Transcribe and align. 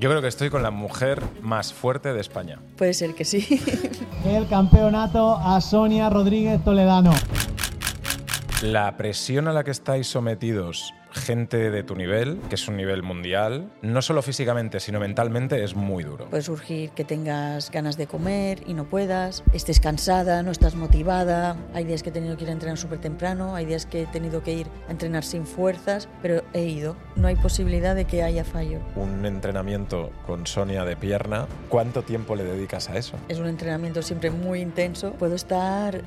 Yo 0.00 0.08
creo 0.08 0.22
que 0.22 0.28
estoy 0.28 0.48
con 0.48 0.62
la 0.62 0.70
mujer 0.70 1.20
más 1.42 1.74
fuerte 1.74 2.14
de 2.14 2.20
España. 2.22 2.58
Puede 2.78 2.94
ser 2.94 3.14
que 3.14 3.26
sí. 3.26 3.60
El 4.24 4.48
campeonato 4.48 5.36
a 5.36 5.60
Sonia 5.60 6.08
Rodríguez 6.08 6.64
Toledano. 6.64 7.12
La 8.62 8.96
presión 8.96 9.46
a 9.46 9.52
la 9.52 9.62
que 9.62 9.72
estáis 9.72 10.06
sometidos 10.06 10.94
gente 11.12 11.70
de 11.70 11.82
tu 11.82 11.94
nivel, 11.96 12.40
que 12.48 12.54
es 12.54 12.68
un 12.68 12.76
nivel 12.76 13.02
mundial, 13.02 13.70
no 13.82 14.02
solo 14.02 14.22
físicamente, 14.22 14.80
sino 14.80 15.00
mentalmente, 15.00 15.62
es 15.62 15.74
muy 15.74 16.04
duro. 16.04 16.26
Puede 16.30 16.42
surgir 16.42 16.90
que 16.90 17.04
tengas 17.04 17.70
ganas 17.70 17.96
de 17.96 18.06
comer 18.06 18.62
y 18.66 18.74
no 18.74 18.84
puedas, 18.84 19.42
estés 19.52 19.80
cansada, 19.80 20.42
no 20.42 20.50
estás 20.50 20.74
motivada. 20.74 21.56
Hay 21.74 21.84
días 21.84 22.02
que 22.02 22.10
he 22.10 22.12
tenido 22.12 22.36
que 22.36 22.44
ir 22.44 22.50
a 22.50 22.52
entrenar 22.52 22.78
súper 22.78 22.98
temprano, 22.98 23.54
hay 23.54 23.66
días 23.66 23.86
que 23.86 24.02
he 24.02 24.06
tenido 24.06 24.42
que 24.42 24.52
ir 24.52 24.66
a 24.88 24.92
entrenar 24.92 25.24
sin 25.24 25.46
fuerzas, 25.46 26.08
pero 26.22 26.42
he 26.52 26.64
ido. 26.64 26.96
No 27.16 27.28
hay 27.28 27.36
posibilidad 27.36 27.94
de 27.94 28.04
que 28.04 28.22
haya 28.22 28.44
fallo. 28.44 28.78
Un 28.96 29.26
entrenamiento 29.26 30.10
con 30.26 30.46
Sonia 30.46 30.84
de 30.84 30.96
pierna, 30.96 31.46
¿cuánto 31.68 32.02
tiempo 32.02 32.36
le 32.36 32.44
dedicas 32.44 32.88
a 32.88 32.96
eso? 32.96 33.16
Es 33.28 33.38
un 33.38 33.46
entrenamiento 33.46 34.02
siempre 34.02 34.30
muy 34.30 34.60
intenso. 34.60 35.12
Puedo 35.12 35.34
estar 35.34 36.02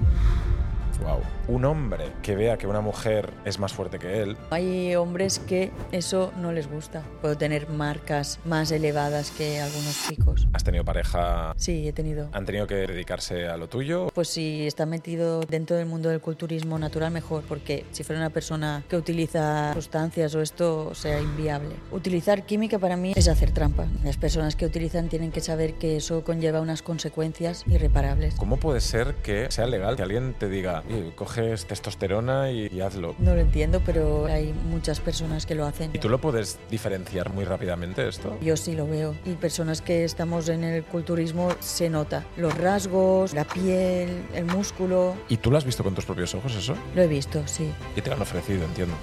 Wow. 1.04 1.20
Un 1.50 1.66
hombre 1.66 2.06
que 2.22 2.36
vea 2.36 2.58
que 2.58 2.68
una 2.68 2.80
mujer 2.80 3.30
es 3.44 3.60
más 3.60 3.74
fuerte 3.74 4.00
que 4.00 4.22
él. 4.22 4.38
Hay 4.50 4.96
hombres 4.96 5.40
que 5.40 5.72
eso 5.92 6.32
no 6.38 6.52
les 6.54 6.70
gusta. 6.70 7.04
Puedo 7.22 7.38
tener 7.38 7.70
marcas 7.70 8.40
más 8.46 8.72
elevadas 8.72 9.32
que 9.32 9.60
algunos 9.60 10.08
chicos. 10.08 10.48
¿Has 10.54 10.64
tenido 10.64 10.86
pareja? 10.86 11.54
Sí, 11.58 11.88
he 11.88 11.94
tenido. 11.94 12.30
¿Han 12.32 12.46
tenido 12.46 12.68
que 12.68 12.76
dedicarse 12.76 13.48
a 13.48 13.58
lo 13.58 13.68
tuyo? 13.68 14.08
Pues 14.14 14.30
si 14.30 14.66
está 14.66 14.86
metido 14.86 15.42
dentro 15.42 15.76
del 15.76 15.86
mundo 15.86 16.10
del 16.10 16.22
culturismo 16.22 16.80
natural, 16.80 17.12
mejor, 17.12 17.44
porque 17.44 17.86
si 17.92 18.04
fuera 18.04 18.22
una 18.22 18.30
persona 18.30 18.84
que 18.88 18.96
utiliza 18.96 19.74
sustancias 19.74 20.34
o 20.36 20.42
esto, 20.42 20.96
sea 20.96 21.20
inviable. 21.20 21.76
Utilizar 21.92 22.46
química 22.46 22.80
para 22.80 22.96
mí 22.96 23.14
es 23.16 23.28
hacer 23.28 23.52
trampa. 23.52 23.88
Las 24.04 24.18
personas 24.18 24.56
que 24.56 24.66
utilizan 24.66 25.10
tienen 25.10 25.32
que 25.32 25.42
saber 25.42 25.74
que 25.74 25.98
eso 25.98 26.24
conlleva 26.24 26.62
unas 26.62 26.82
consecuencias 26.82 27.66
irreparables. 27.68 28.36
¿Cómo 28.36 28.58
puede 28.58 28.80
ser 28.80 29.16
que 29.16 29.52
sea 29.52 29.68
legal 29.68 29.96
que 29.96 30.04
alguien 30.04 30.34
te 30.34 30.48
diga, 30.48 30.84
coges 31.16 31.66
testosterona 31.66 32.52
y, 32.52 32.82
hazlo. 32.82 33.16
No 33.20 33.34
lo 33.34 33.42
entiendo, 33.42 33.82
pero 33.86 34.26
hay 34.26 34.54
muchas 34.70 35.00
personas 35.00 35.46
que 35.46 35.56
lo 35.56 35.66
hacen. 35.66 35.92
¿Y 35.94 36.00
tú 36.00 36.10
lo 36.10 36.20
puedes 36.20 36.60
diferenciar 36.70 37.32
muy 37.32 37.46
rápidamente 37.46 38.08
esto? 38.08 38.38
Yo 38.42 38.58
sí 38.58 38.76
lo 38.76 38.88
veo. 38.88 39.16
Y 39.26 39.34
personas 39.34 39.82
que 39.82 40.04
estamos 40.04 40.50
en 40.50 40.64
el 40.64 40.84
culturismo 40.84 41.50
se 41.60 41.90
nota. 41.90 42.26
Los 42.38 42.58
rasgos, 42.58 43.34
la 43.34 43.46
piel, 43.46 44.24
el 44.34 44.46
músculo. 44.46 45.16
¿Y 45.30 45.38
tú 45.38 45.52
lo 45.52 45.58
has 45.58 45.66
visto 45.66 45.84
con 45.84 45.96
tus 45.96 46.06
propios 46.06 46.34
ojos 46.36 46.56
eso? 46.56 46.76
Lo 46.96 47.02
he 47.02 47.08
visto, 47.08 47.42
sí. 47.48 47.72
¿Y 47.96 48.02
te 48.02 48.10
lo 48.10 48.16
han 48.16 48.22
ofrecido, 48.22 48.66
entiendo? 48.66 48.96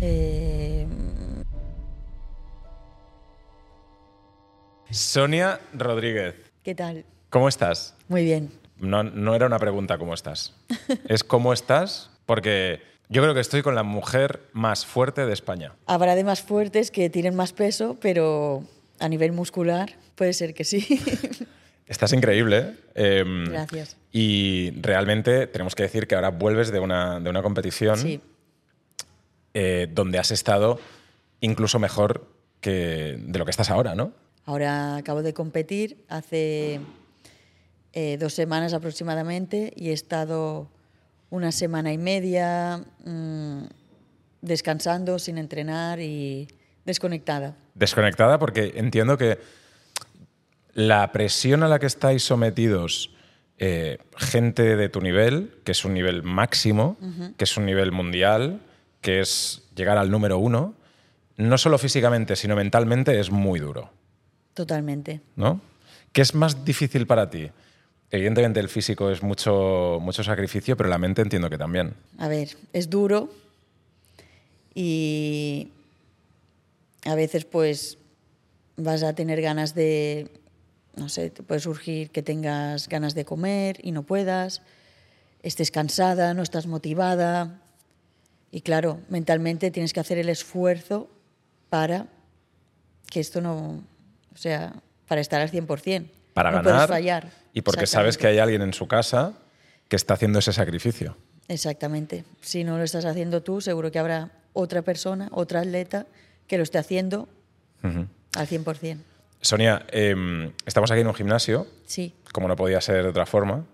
Eh... 0.00 0.86
Sonia 4.90 5.60
Rodríguez. 5.72 6.34
¿Qué 6.62 6.74
tal? 6.74 7.04
¿Cómo 7.28 7.48
estás? 7.48 7.94
Muy 8.08 8.24
bien. 8.24 8.50
No, 8.78 9.02
no 9.02 9.34
era 9.34 9.46
una 9.46 9.58
pregunta 9.58 9.98
cómo 9.98 10.14
estás. 10.14 10.54
es 11.08 11.24
cómo 11.24 11.52
estás, 11.52 12.10
porque 12.26 12.80
yo 13.08 13.22
creo 13.22 13.34
que 13.34 13.40
estoy 13.40 13.62
con 13.62 13.74
la 13.74 13.82
mujer 13.82 14.42
más 14.52 14.84
fuerte 14.84 15.26
de 15.26 15.32
España. 15.32 15.72
Habrá 15.86 16.14
de 16.14 16.24
más 16.24 16.42
fuertes 16.42 16.90
que 16.90 17.08
tienen 17.10 17.34
más 17.34 17.52
peso, 17.52 17.96
pero 18.00 18.64
a 18.98 19.08
nivel 19.08 19.32
muscular 19.32 19.94
puede 20.14 20.32
ser 20.32 20.54
que 20.54 20.64
sí. 20.64 21.00
Estás 21.86 22.12
increíble. 22.12 22.74
¿eh? 22.94 23.24
Gracias. 23.48 23.96
Y 24.10 24.72
realmente 24.80 25.46
tenemos 25.46 25.76
que 25.76 25.84
decir 25.84 26.08
que 26.08 26.16
ahora 26.16 26.30
vuelves 26.30 26.72
de 26.72 26.80
una, 26.80 27.20
de 27.20 27.30
una 27.30 27.42
competición 27.42 28.20
eh, 29.54 29.88
donde 29.92 30.18
has 30.18 30.32
estado 30.32 30.80
incluso 31.40 31.78
mejor 31.78 32.26
que 32.60 33.16
de 33.20 33.38
lo 33.38 33.44
que 33.44 33.50
estás 33.52 33.70
ahora, 33.70 33.94
¿no? 33.94 34.12
Ahora 34.44 34.96
acabo 34.96 35.22
de 35.22 35.32
competir 35.32 36.04
hace 36.08 36.80
eh, 37.98 38.18
dos 38.18 38.34
semanas 38.34 38.74
aproximadamente 38.74 39.72
y 39.74 39.88
he 39.88 39.94
estado 39.94 40.68
una 41.30 41.50
semana 41.50 41.94
y 41.94 41.96
media 41.96 42.84
mm, 43.06 43.62
descansando, 44.42 45.18
sin 45.18 45.38
entrenar 45.38 45.98
y 45.98 46.46
desconectada. 46.84 47.56
Desconectada 47.74 48.38
porque 48.38 48.74
entiendo 48.76 49.16
que 49.16 49.38
la 50.74 51.10
presión 51.10 51.62
a 51.62 51.68
la 51.68 51.78
que 51.78 51.86
estáis 51.86 52.22
sometidos 52.22 53.14
eh, 53.56 53.96
gente 54.18 54.76
de 54.76 54.90
tu 54.90 55.00
nivel, 55.00 55.54
que 55.64 55.72
es 55.72 55.82
un 55.86 55.94
nivel 55.94 56.22
máximo, 56.22 56.98
que 57.38 57.44
es 57.44 57.56
un 57.56 57.64
nivel 57.64 57.92
mundial, 57.92 58.60
que 59.00 59.20
es 59.20 59.70
llegar 59.74 59.96
al 59.96 60.10
número 60.10 60.36
uno, 60.36 60.74
no 61.38 61.56
solo 61.56 61.78
físicamente, 61.78 62.36
sino 62.36 62.56
mentalmente, 62.56 63.18
es 63.18 63.30
muy 63.30 63.58
duro. 63.58 63.90
Totalmente. 64.52 65.22
¿No? 65.34 65.62
¿Qué 66.12 66.20
es 66.20 66.34
más 66.34 66.62
difícil 66.62 67.06
para 67.06 67.30
ti? 67.30 67.50
Evidentemente 68.10 68.60
el 68.60 68.68
físico 68.68 69.10
es 69.10 69.22
mucho, 69.22 69.98
mucho 70.00 70.22
sacrificio, 70.22 70.76
pero 70.76 70.88
la 70.88 70.98
mente 70.98 71.22
entiendo 71.22 71.50
que 71.50 71.58
también. 71.58 71.94
A 72.18 72.28
ver, 72.28 72.56
es 72.72 72.88
duro 72.88 73.30
y 74.74 75.72
a 77.04 77.14
veces 77.14 77.44
pues 77.44 77.98
vas 78.76 79.02
a 79.02 79.14
tener 79.14 79.40
ganas 79.40 79.74
de, 79.74 80.30
no 80.94 81.08
sé, 81.08 81.30
te 81.30 81.42
puede 81.42 81.60
surgir 81.60 82.10
que 82.10 82.22
tengas 82.22 82.88
ganas 82.88 83.14
de 83.14 83.24
comer 83.24 83.78
y 83.82 83.90
no 83.90 84.04
puedas, 84.04 84.62
estés 85.42 85.70
cansada, 85.70 86.32
no 86.34 86.42
estás 86.42 86.66
motivada 86.66 87.60
y 88.52 88.60
claro, 88.60 89.00
mentalmente 89.08 89.70
tienes 89.70 89.92
que 89.92 90.00
hacer 90.00 90.18
el 90.18 90.28
esfuerzo 90.28 91.08
para 91.70 92.06
que 93.10 93.20
esto 93.20 93.40
no, 93.40 93.82
o 94.32 94.36
sea, 94.36 94.74
para 95.08 95.20
estar 95.20 95.40
al 95.40 95.50
100%. 95.50 96.06
Para 96.36 96.50
no 96.50 96.62
ganar. 96.62 96.86
fallar. 96.86 97.30
Y 97.54 97.62
porque 97.62 97.86
sabes 97.86 98.18
que 98.18 98.26
hay 98.26 98.38
alguien 98.38 98.60
en 98.60 98.74
su 98.74 98.86
casa 98.86 99.32
que 99.88 99.96
está 99.96 100.12
haciendo 100.12 100.38
ese 100.38 100.52
sacrificio. 100.52 101.16
Exactamente. 101.48 102.24
Si 102.42 102.62
no 102.62 102.76
lo 102.76 102.84
estás 102.84 103.06
haciendo 103.06 103.42
tú, 103.42 103.62
seguro 103.62 103.90
que 103.90 103.98
habrá 103.98 104.32
otra 104.52 104.82
persona, 104.82 105.30
otra 105.32 105.60
atleta 105.60 106.04
que 106.46 106.58
lo 106.58 106.62
esté 106.62 106.76
haciendo 106.76 107.26
al 107.82 108.46
100%. 108.46 108.98
Sonia, 109.40 109.86
em, 109.88 110.52
estamos 110.66 110.90
aquí 110.90 111.00
en 111.00 111.06
un 111.06 111.14
gimnasio. 111.14 111.66
Sí. 111.86 112.12
Como 112.32 112.48
no 112.48 112.54
podía 112.56 112.82
ser 112.82 113.02
de 113.02 113.08
otra 113.08 113.24
forma. 113.24 113.64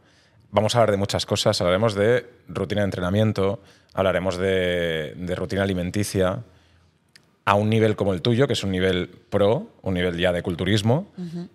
Vamos 0.52 0.76
a 0.76 0.78
hablar 0.78 0.92
de 0.92 0.98
muchas 0.98 1.26
cosas. 1.26 1.60
Hablaremos 1.60 1.96
de 1.96 2.30
rutina 2.46 2.82
de 2.82 2.84
entrenamiento, 2.84 3.60
hablaremos 3.92 4.36
de 4.36 5.34
rutina 5.34 5.64
alimenticia, 5.64 6.44
a 7.44 7.54
un 7.54 7.70
nivel 7.70 7.96
como 7.96 8.12
el 8.12 8.22
tuyo, 8.22 8.46
que 8.46 8.52
es 8.52 8.62
un 8.62 8.70
nivel 8.70 9.08
pro, 9.30 9.68
un 9.82 9.94
nivel 9.94 10.16
ya 10.16 10.32
de 10.32 10.42
culturismo, 10.42 11.08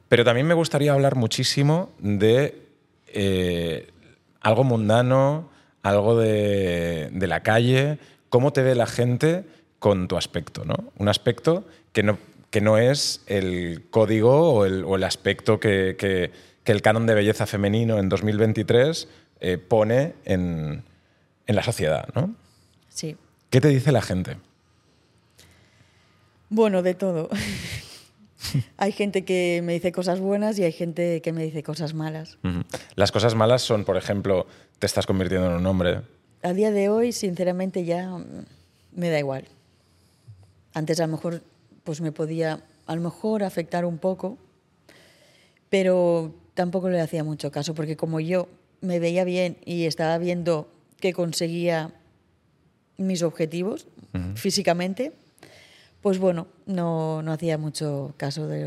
pero 0.09 0.23
también 0.25 0.45
me 0.45 0.53
gustaría 0.53 0.91
hablar 0.91 1.15
muchísimo 1.15 1.91
de 1.99 2.61
eh, 3.07 3.87
algo 4.41 4.63
mundano, 4.63 5.49
algo 5.83 6.17
de, 6.17 7.09
la 7.13 7.41
calle, 7.41 7.99
cómo 8.29 8.51
te 8.51 8.63
ve 8.63 8.75
la 8.75 8.85
gente 8.85 9.45
con 9.79 10.07
tu 10.07 10.17
aspecto, 10.17 10.65
¿no? 10.65 10.91
Un 10.97 11.07
aspecto 11.07 11.65
que 11.93 12.03
no, 12.03 12.17
que 12.49 12.59
no 12.59 12.77
es 12.77 13.23
el 13.27 13.85
código 13.89 14.53
o 14.53 14.65
el, 14.65 15.03
aspecto 15.03 15.59
que, 15.59 16.31
el 16.65 16.81
canon 16.81 17.05
de 17.05 17.13
belleza 17.13 17.45
femenino 17.45 17.97
en 17.97 18.09
2023 18.09 19.07
eh, 19.39 19.57
pone 19.57 20.15
en, 20.25 20.83
en 21.45 21.55
la 21.55 21.63
sociedad, 21.63 22.09
¿no? 22.13 22.35
Sí. 22.89 23.15
¿Qué 23.49 23.61
te 23.61 23.69
dice 23.69 23.93
la 23.93 24.01
gente? 24.01 24.35
Bueno, 26.49 26.81
de 26.81 26.93
todo. 26.93 27.29
hay 28.77 28.91
gente 28.91 29.25
que 29.25 29.61
me 29.63 29.73
dice 29.73 29.91
cosas 29.91 30.19
buenas 30.19 30.57
y 30.59 30.63
hay 30.63 30.71
gente 30.71 31.21
que 31.21 31.33
me 31.33 31.43
dice 31.43 31.63
cosas 31.63 31.93
malas. 31.93 32.37
Las 32.95 33.11
cosas 33.11 33.35
malas 33.35 33.61
son, 33.61 33.85
por 33.85 33.97
ejemplo, 33.97 34.47
te 34.79 34.85
estás 34.85 35.05
convirtiendo 35.05 35.47
en 35.47 35.57
un 35.57 35.65
hombre. 35.65 36.01
A 36.43 36.53
día 36.53 36.71
de 36.71 36.89
hoy, 36.89 37.11
sinceramente, 37.11 37.83
ya 37.83 38.17
me 38.93 39.09
da 39.09 39.19
igual. 39.19 39.45
Antes 40.73 40.99
a 40.99 41.07
lo 41.07 41.13
mejor 41.13 41.41
pues 41.83 42.01
me 42.01 42.11
podía 42.11 42.63
a 42.85 42.95
lo 42.95 43.01
mejor 43.01 43.43
afectar 43.43 43.85
un 43.85 43.97
poco, 43.97 44.37
pero 45.69 46.33
tampoco 46.53 46.89
le 46.89 46.99
hacía 46.99 47.23
mucho 47.23 47.51
caso, 47.51 47.73
porque 47.73 47.95
como 47.95 48.19
yo 48.19 48.47
me 48.81 48.99
veía 48.99 49.23
bien 49.23 49.57
y 49.65 49.85
estaba 49.85 50.17
viendo 50.17 50.69
que 50.99 51.13
conseguía 51.13 51.93
mis 52.97 53.23
objetivos 53.23 53.87
físicamente, 54.35 55.13
pues 56.01 56.19
bueno, 56.19 56.47
no, 56.65 57.23
hacía 57.27 57.57
mucho 57.57 58.13
caso 58.17 58.47
de 58.47 58.65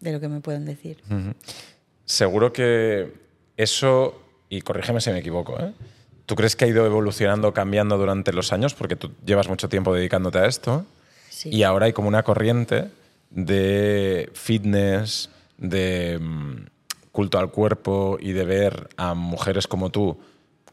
lo, 0.00 0.20
que 0.20 0.28
me 0.28 0.40
pueden 0.40 0.64
decir. 0.64 1.02
Seguro 2.04 2.52
que 2.52 3.12
eso, 3.56 4.20
y 4.48 4.60
corrígeme 4.60 5.00
si 5.00 5.10
me 5.10 5.18
equivoco, 5.18 5.58
¿eh? 5.60 5.72
¿tú 6.28 6.36
crees 6.36 6.56
que 6.56 6.66
ha 6.66 6.68
ido 6.68 6.84
evolucionando, 6.84 7.54
cambiando 7.54 7.96
durante 7.96 8.34
los 8.34 8.52
años? 8.52 8.74
Porque 8.74 8.96
tú 8.96 9.12
llevas 9.24 9.48
mucho 9.48 9.70
tiempo 9.70 9.94
dedicándote 9.94 10.38
a 10.38 10.46
esto. 10.46 10.84
Y 11.44 11.62
ahora 11.62 11.86
hay 11.86 11.94
como 11.94 12.08
una 12.08 12.22
corriente 12.22 12.90
de 13.30 14.28
fitness, 14.34 15.30
de 15.56 16.18
mm, 16.20 16.66
culto 17.12 17.38
al 17.38 17.50
cuerpo 17.50 18.18
y 18.20 18.32
de 18.32 18.44
ver 18.44 18.90
a 18.96 19.14
mujeres 19.14 19.66
como 19.66 19.90
tú 19.90 20.18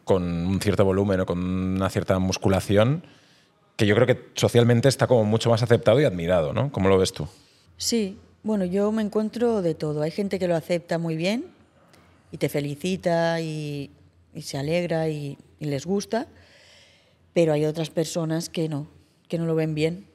con 0.03 0.23
un 0.23 0.59
cierto 0.59 0.83
volumen 0.83 1.21
o 1.21 1.25
con 1.25 1.39
una 1.39 1.89
cierta 1.89 2.19
musculación 2.19 3.03
que 3.75 3.85
yo 3.85 3.95
creo 3.95 4.07
que 4.07 4.29
socialmente 4.35 4.87
está 4.87 5.07
como 5.07 5.25
mucho 5.25 5.49
más 5.49 5.61
aceptado 5.63 5.99
y 5.99 6.05
admirado, 6.05 6.53
¿no? 6.53 6.71
¿Cómo 6.71 6.89
lo 6.89 6.97
ves 6.97 7.13
tú? 7.13 7.27
Sí, 7.77 8.17
Bueno, 8.43 8.63
yo 8.63 8.91
me 8.91 9.01
encuentro 9.01 9.63
de 9.63 9.73
todo. 9.73 10.03
Hay 10.03 10.11
gente 10.11 10.37
que 10.37 10.47
lo 10.47 10.55
acepta 10.55 10.99
muy 10.99 11.15
bien 11.15 11.45
y 12.31 12.37
te 12.37 12.47
felicita 12.47 13.41
y, 13.41 13.89
se 14.39 14.57
alegra 14.59 15.09
y, 15.09 15.37
y 15.59 15.65
les 15.65 15.87
gusta, 15.87 16.27
pero 17.33 17.53
hay 17.53 17.65
otras 17.65 17.89
personas 17.89 18.49
que 18.49 18.69
no, 18.69 18.87
que 19.27 19.39
no 19.39 19.47
lo 19.47 19.55
ven 19.55 19.73
bien. 19.73 20.05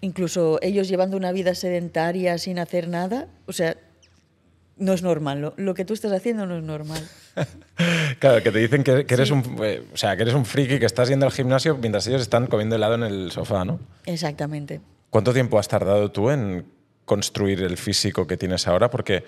Incluso 0.00 0.58
ellos 0.62 0.88
llevando 0.88 1.16
una 1.16 1.30
vida 1.30 1.54
sedentaria 1.54 2.38
sin 2.38 2.58
hacer 2.58 2.88
nada, 2.88 3.28
o 3.46 3.52
sea, 3.52 3.76
no 4.76 4.92
es 4.92 5.02
normal. 5.02 5.40
Lo, 5.40 5.54
lo 5.56 5.74
que 5.74 5.84
tú 5.84 5.94
estás 5.94 6.12
haciendo 6.12 6.46
no 6.46 6.56
es 6.58 6.64
normal. 6.64 7.02
Claro, 8.20 8.42
que 8.42 8.52
te 8.52 8.58
dicen 8.60 8.84
que, 8.84 9.04
que 9.06 9.14
eres 9.14 9.28
Sí. 9.28 9.34
un 9.34 9.42
eh, 9.62 9.84
o 9.92 9.96
sea, 9.96 10.16
que 10.16 10.22
eres 10.22 10.34
un 10.34 10.44
friki 10.46 10.78
que 10.78 10.86
estás 10.86 11.08
yendo 11.08 11.26
al 11.26 11.32
gimnasio 11.32 11.76
mientras 11.76 12.06
ellos 12.06 12.22
están 12.22 12.46
comiendo 12.46 12.76
helado 12.76 12.94
en 12.94 13.02
el 13.02 13.30
sofá, 13.32 13.64
¿no? 13.64 13.80
Exactamente. 14.06 14.80
¿Cuánto 15.10 15.32
tiempo 15.32 15.58
has 15.58 15.66
tardado 15.68 16.10
tú 16.12 16.30
en 16.30 16.64
construir 17.04 17.60
el 17.62 17.76
físico 17.76 18.26
que 18.26 18.36
tienes 18.36 18.66
ahora? 18.68 18.88
Porque 18.90 19.24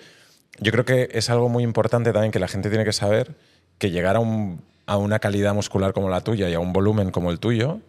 yo 0.59 0.71
creo 0.71 0.85
que 0.85 1.09
es 1.11 1.29
algo 1.29 1.49
muy 1.49 1.63
importante 1.63 2.13
también 2.13 2.31
que 2.31 2.39
la 2.39 2.47
gente 2.47 2.69
tiene 2.69 2.85
que 2.85 2.93
saber 2.93 3.35
que 3.77 3.91
llegar 3.91 4.15
a, 4.15 4.19
un- 4.19 4.61
a 4.85 4.97
una 4.97 5.19
calidad 5.19 5.53
muscular 5.53 5.91
como 5.93 6.09
la 6.09 6.21
tuya 6.21 6.49
y 6.49 6.53
a 6.53 6.59
un 6.59 6.71
volumen 6.73 7.11
como 7.11 7.29
el 7.29 7.39
tuyo 7.39 7.79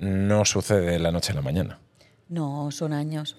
no 0.00 0.44
sucede 0.46 0.92
de 0.92 0.98
la 0.98 1.12
noche 1.12 1.32
a 1.32 1.34
la 1.36 1.42
mañana. 1.42 1.78
No, 2.28 2.70
son 2.70 2.92
años. 2.94 3.36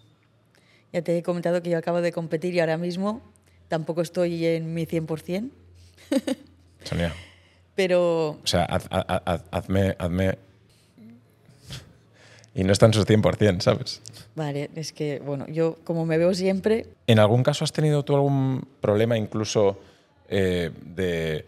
Ya 0.94 1.02
te 1.02 1.18
he 1.18 1.24
comentado 1.24 1.62
que 1.64 1.72
yo 1.72 1.78
acabo 1.80 2.02
de 2.02 2.12
competir 2.12 2.54
y 2.54 2.60
ahora 2.60 2.78
mismo 2.78 3.22
tampoco 3.68 4.02
estoy 4.02 4.46
en 4.46 4.74
mi 4.74 4.86
100%, 4.86 5.50
Sonia, 6.84 7.14
pero 7.76 8.30
o 8.32 8.40
sea, 8.48 8.66
haz- 8.66 8.88
haz- 8.90 9.22
haz- 9.26 9.44
hazme, 9.52 9.96
hazme... 10.00 10.38
Y 12.56 12.64
no 12.64 12.72
está 12.72 12.86
en 12.86 12.94
su 12.94 13.04
100%, 13.04 13.62
¿sabes? 13.62 14.00
vale, 14.36 14.70
es 14.76 14.94
que, 14.94 15.20
bueno, 15.20 15.48
yo 15.48 15.78
como 15.84 16.06
me 16.06 16.18
veo 16.20 16.34
siempre, 16.36 16.86
¿En 17.08 17.18
algún 17.20 17.42
caso 17.44 17.64
has 17.64 17.72
tenido 17.72 18.04
tú 18.04 18.14
algún 18.16 18.68
problema 18.80 19.18
incluso 19.18 19.80
eh, 20.30 20.70
de 20.86 21.46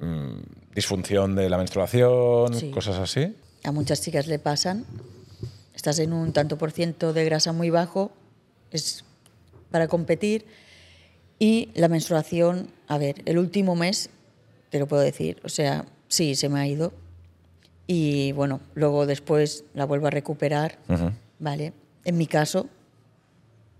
mm, 0.00 0.74
disfunción 0.74 1.36
de 1.36 1.48
la 1.48 1.58
menstruación, 1.58 2.54
Sí. 2.54 2.70
cosas 2.70 2.96
así? 2.98 3.34
a 3.64 3.70
muchas 3.72 4.00
chicas 4.02 4.26
le 4.28 4.38
pasan, 4.38 4.84
estás 5.74 5.98
en 6.00 6.12
un 6.12 6.32
tanto 6.32 6.58
por 6.58 6.70
ciento 6.72 7.12
de 7.12 7.24
grasa 7.24 7.52
muy 7.52 7.70
bajo, 7.70 8.10
es 8.72 9.04
para 9.70 9.86
competir, 9.88 10.44
y 11.38 11.70
la 11.74 11.88
menstruación, 11.88 12.68
a 12.88 12.98
ver, 12.98 13.22
el 13.24 13.38
último 13.38 13.74
mes, 13.76 14.10
te 14.70 14.78
lo 14.78 14.86
puedo 14.86 15.02
decir, 15.02 15.40
o 15.44 15.48
sea, 15.48 15.84
sí, 16.08 16.34
se 16.34 16.48
me 16.48 16.60
ha 16.60 16.66
ido, 16.66 16.92
y 17.86 18.32
bueno, 18.32 18.60
luego 18.74 19.06
después 19.06 19.64
la 19.74 19.84
vuelvo 19.86 20.08
a 20.08 20.10
recuperar, 20.10 20.78
Ujú. 20.88 21.10
¿vale? 21.38 21.72
En 22.04 22.18
mi 22.18 22.26
caso, 22.26 22.66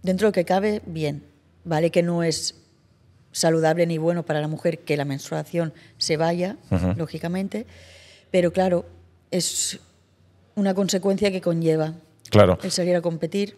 dentro 0.02 0.26
de 0.26 0.28
lo 0.31 0.32
que 0.32 0.44
cabe, 0.44 0.82
bien, 0.87 1.25
¿vale? 1.64 1.90
Que 1.90 2.02
no 2.02 2.22
es 2.22 2.55
saludable 3.32 3.87
ni 3.87 3.99
bueno 3.99 4.25
para 4.25 4.40
la 4.40 4.49
mujer 4.49 4.78
que 4.81 4.96
la 4.96 5.04
menstruación 5.04 5.72
se 5.99 6.16
vaya, 6.16 6.56
lógicamente, 6.96 7.66
pero 8.31 8.52
claro, 8.52 8.87
es 9.31 9.78
una 10.54 10.75
consecuencia 10.75 11.31
que 11.31 11.40
conlleva 11.40 11.94
Claro. 12.31 12.58
el 12.62 12.70
salir 12.70 12.96
a 12.96 13.00
competir. 13.02 13.56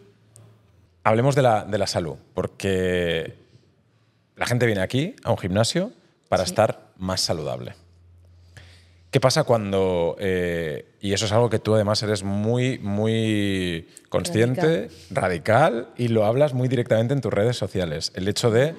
Hablemos 1.03 1.35
de 1.35 1.41
la, 1.41 1.63
de 1.65 1.77
la 1.77 1.87
salud, 1.87 2.15
porque 2.33 3.35
la 4.35 4.45
gente 4.45 4.65
viene 4.65 4.81
aquí 4.81 5.15
a 5.23 5.31
un 5.31 5.37
gimnasio 5.37 5.91
para 6.29 6.45
Sí. 6.45 6.51
estar 6.51 6.91
más 6.97 7.21
saludable. 7.21 7.73
¿Qué 9.11 9.19
pasa 9.19 9.43
cuando, 9.43 10.15
eh, 10.19 10.85
y 11.01 11.11
eso 11.11 11.25
es 11.25 11.33
algo 11.33 11.49
que 11.49 11.59
tú 11.59 11.75
además 11.75 12.01
eres 12.01 12.23
muy, 12.23 12.79
muy 12.79 13.89
consciente, 14.07 14.89
radical. 15.09 15.89
y 15.97 16.07
lo 16.07 16.25
hablas 16.25 16.53
muy 16.53 16.69
directamente 16.69 17.13
en 17.13 17.19
tus 17.19 17.33
redes 17.33 17.57
sociales, 17.57 18.13
el 18.15 18.29
hecho 18.29 18.51
de 18.51 18.73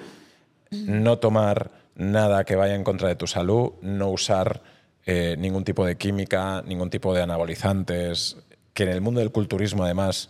no 0.71 1.19
tomar 1.19 1.69
nada 1.95 2.45
que 2.45 2.55
vaya 2.55 2.73
en 2.73 2.83
contra 2.83 3.07
de 3.09 3.15
tu 3.15 3.27
salud, 3.27 3.73
no 3.83 4.09
usar 4.09 4.63
eh, 5.05 5.35
ningún 5.37 5.63
tipo 5.63 5.85
de 5.85 5.97
química, 5.97 6.63
ningún 6.65 6.89
tipo 6.89 7.13
de 7.13 7.21
anabolizantes, 7.21 8.37
que 8.73 8.83
en 8.83 8.89
el 8.89 9.01
mundo 9.01 9.19
del 9.19 9.31
culturismo 9.31 9.83
además, 9.83 10.29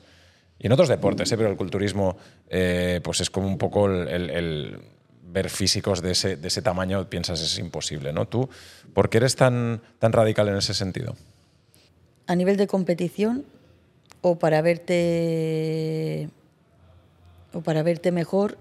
y 0.59 0.65
en 0.65 0.73
otros 0.73 0.89
deportes, 0.89 1.31
¿eh? 1.31 1.37
pero 1.37 1.49
el 1.49 1.55
culturismo 1.55 2.17
pues 3.03 3.21
es 3.21 3.29
como 3.29 3.47
un 3.47 3.57
poco 3.57 3.85
el, 3.87 4.07
el- 4.09 4.29
el 4.29 4.79
ver 5.33 5.49
físicos 5.49 6.01
de 6.01 6.11
ese, 6.11 6.37
de 6.37 6.47
ese 6.47 6.61
tamaño, 6.61 7.09
piensas 7.09 7.41
es 7.41 7.57
imposible, 7.57 8.13
¿no? 8.13 8.27
Tú, 8.27 8.49
¿por 8.93 9.09
qué 9.09 9.17
eres 9.17 9.35
tan, 9.35 9.81
tan 9.99 10.13
radical 10.13 10.47
en 10.47 10.57
ese 10.57 10.73
sentido? 10.73 11.15
A 12.27 12.35
nivel 12.35 12.55
de 12.55 12.67
competición 12.67 13.43
o 14.21 14.37
para 14.37 14.61
verte 14.61 16.29
o 17.51 17.61
para 17.61 17.83
verte 17.83 18.11
mejor, 18.11 18.57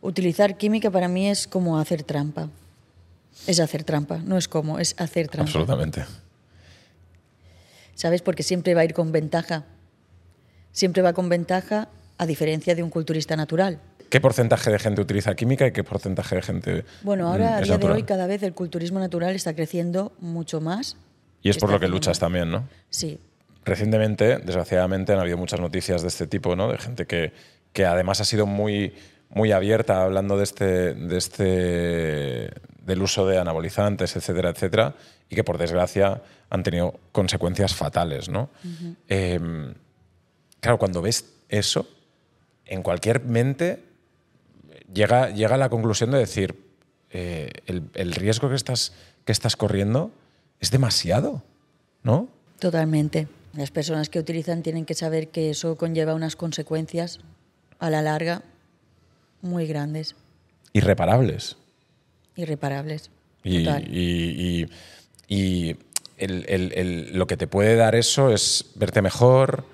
utilizar 0.00 0.56
química 0.56 0.90
para 0.90 1.08
mí 1.08 1.28
es 1.28 1.46
como 1.46 1.78
hacer 1.78 2.02
trampa. 2.02 2.48
Es 3.46 3.60
hacer 3.60 3.84
trampa, 3.84 4.18
no 4.18 4.36
es 4.36 4.48
como, 4.48 4.78
es 4.78 4.94
hacer 4.98 5.28
trampa. 5.28 5.48
Absolutamente. 5.48 6.04
¿Sabes? 7.94 8.22
Porque 8.22 8.42
siempre 8.42 8.74
va 8.74 8.82
a 8.82 8.84
ir 8.84 8.94
con 8.94 9.12
ventaja. 9.12 9.64
Siempre 10.72 11.02
va 11.02 11.12
con 11.12 11.28
ventaja 11.28 11.88
a 12.18 12.26
diferencia 12.26 12.74
de 12.74 12.82
un 12.82 12.90
culturista 12.90 13.36
natural. 13.36 13.80
¿Qué 14.12 14.20
porcentaje 14.20 14.70
de 14.70 14.78
gente 14.78 15.00
utiliza 15.00 15.34
química 15.34 15.66
y 15.66 15.72
qué 15.72 15.84
porcentaje 15.84 16.36
de 16.36 16.42
gente 16.42 16.84
Bueno, 17.02 17.24
mm, 17.24 17.28
ahora 17.28 17.56
a 17.56 17.60
día 17.62 17.78
de 17.78 17.86
hoy 17.86 18.02
cada 18.02 18.26
vez 18.26 18.42
el 18.42 18.52
culturismo 18.52 19.00
natural 19.00 19.34
está 19.34 19.54
creciendo 19.54 20.12
mucho 20.20 20.60
más. 20.60 20.98
Y 21.40 21.48
es 21.48 21.56
por 21.56 21.70
lo 21.70 21.80
que 21.80 21.88
luchas 21.88 22.18
también, 22.18 22.50
¿no? 22.50 22.68
Sí, 22.90 23.18
Recientemente, 23.64 24.36
desgraciadamente, 24.36 25.14
han 25.14 25.18
habido 25.18 25.38
muchas 25.38 25.60
noticias 25.60 26.02
de 26.02 26.08
este 26.08 26.26
tipo, 26.26 26.54
¿no? 26.54 26.70
De 26.70 26.76
gente 26.76 27.06
que, 27.06 27.32
que 27.72 27.86
además 27.86 28.20
ha 28.20 28.24
sido 28.24 28.44
muy, 28.44 28.92
muy 29.30 29.50
abierta 29.50 30.02
hablando 30.02 30.36
de 30.36 30.44
este, 30.44 30.92
de 30.92 31.16
este, 31.16 32.50
del 32.84 33.00
uso 33.00 33.26
de 33.26 33.38
anabolizantes, 33.38 34.14
etcétera, 34.14 34.50
etcétera, 34.50 34.94
y 35.30 35.36
que 35.36 35.42
por 35.42 35.56
desgracia 35.56 36.20
han 36.50 36.62
tenido 36.62 37.00
consecuencias 37.12 37.74
fatales, 37.74 38.28
¿no? 38.28 38.50
Em, 39.08 39.72
claro, 40.60 40.78
cuando 40.78 41.00
ves 41.00 41.32
eso, 41.48 41.88
en 42.66 42.82
cualquier 42.82 43.24
mente 43.24 43.91
llega, 44.94 45.30
llega 45.30 45.54
a 45.54 45.58
la 45.58 45.68
conclusión 45.68 46.10
de 46.10 46.18
decir, 46.18 46.56
eh, 47.10 47.50
el, 47.66 47.84
el 47.94 48.12
riesgo 48.12 48.48
que 48.48 48.54
estás, 48.56 48.92
que 49.24 49.32
estás 49.32 49.56
corriendo 49.56 50.10
es 50.60 50.70
demasiado, 50.70 51.42
¿no? 52.02 52.28
totalmente. 52.58 53.26
Las 53.54 53.70
personas 53.70 54.08
que 54.08 54.18
utilizan 54.18 54.62
tienen 54.62 54.84
que 54.86 54.94
saber 54.94 55.28
que 55.28 55.50
eso 55.50 55.76
conlleva 55.76 56.14
unas 56.14 56.36
consecuencias 56.36 57.18
a 57.80 57.90
la 57.90 58.00
larga 58.00 58.42
muy 59.42 59.66
grandes, 59.66 60.14
Irreparables. 60.72 61.56
irreparables. 62.36 63.10
Y, 63.44 63.64
Total. 63.64 63.86
y- 63.94 64.62
y- 64.62 64.68
y 65.28 65.76
el- 66.16 66.46
el- 66.48 66.72
el- 66.74 67.18
lo 67.18 67.26
que 67.26 67.36
te 67.36 67.46
puede 67.46 67.74
dar 67.76 67.94
eso 67.94 68.30
es 68.32 68.66
verte 68.76 69.02
mejor 69.02 69.64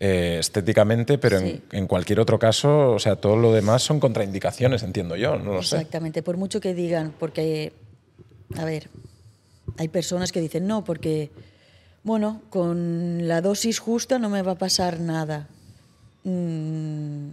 eh, 0.00 0.38
estéticamente, 0.40 1.18
pero 1.18 1.38
en, 1.38 1.46
Sí. 1.46 1.62
en 1.72 1.86
cualquier 1.86 2.20
otro 2.20 2.38
caso, 2.38 2.92
o 2.92 2.98
sea, 2.98 3.16
todo 3.16 3.36
lo 3.36 3.52
demás 3.52 3.82
son 3.82 4.00
contraindicaciones, 4.00 4.82
entiendo 4.82 5.14
yo, 5.14 5.36
no 5.38 5.52
lo 5.52 5.62
sé. 5.62 5.76
Exactamente, 5.76 6.22
por 6.22 6.36
mucho 6.38 6.58
que 6.60 6.72
digan, 6.74 7.12
porque, 7.18 7.72
a 8.56 8.64
ver, 8.64 8.88
hay 9.76 9.88
personas 9.88 10.32
que 10.32 10.40
dicen, 10.40 10.66
no, 10.66 10.84
porque, 10.84 11.30
bueno, 12.02 12.40
con 12.48 13.28
la 13.28 13.42
dosis 13.42 13.78
justa 13.78 14.18
no 14.18 14.30
me 14.30 14.40
va 14.42 14.52
a 14.52 14.58
pasar 14.58 15.00
nada. 15.00 15.48
Mm, 16.24 17.32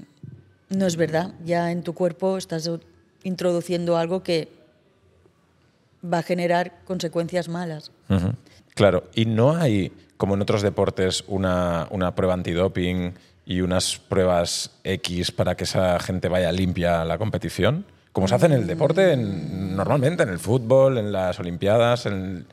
no 0.69 0.85
es 0.87 0.95
verdad, 0.97 1.33
ya 1.45 1.71
en 1.71 1.83
tu 1.83 1.93
cuerpo 1.93 2.37
estás 2.37 2.69
introduciendo 3.23 3.97
algo 3.97 4.23
que 4.23 4.49
va 6.03 6.19
a 6.19 6.23
generar 6.23 6.79
consecuencias 6.85 7.47
malas. 7.47 7.91
Claro, 8.75 9.05
y 9.15 9.25
no 9.25 9.55
hay, 9.55 9.91
como 10.17 10.33
en 10.35 10.41
otros 10.41 10.61
deportes, 10.61 11.23
una, 11.27 11.87
una 11.91 12.15
prueba 12.15 12.33
antidoping 12.33 13.13
y 13.45 13.61
unas 13.61 13.97
pruebas 13.97 14.71
X 14.83 15.31
para 15.31 15.55
que 15.55 15.63
esa 15.63 15.99
gente 15.99 16.27
vaya 16.27 16.51
limpia 16.51 17.01
a 17.01 17.05
la 17.05 17.17
competición, 17.17 17.85
como 18.11 18.27
se 18.27 18.35
hace 18.35 18.47
en 18.47 18.53
el 18.53 18.67
deporte 18.67 19.13
en- 19.13 19.75
normalmente, 19.75 20.23
en 20.23 20.29
el 20.29 20.39
fútbol, 20.39 20.97
en 20.97 21.11
las 21.11 21.39
Olimpiadas, 21.39 22.05
en, 22.07 22.45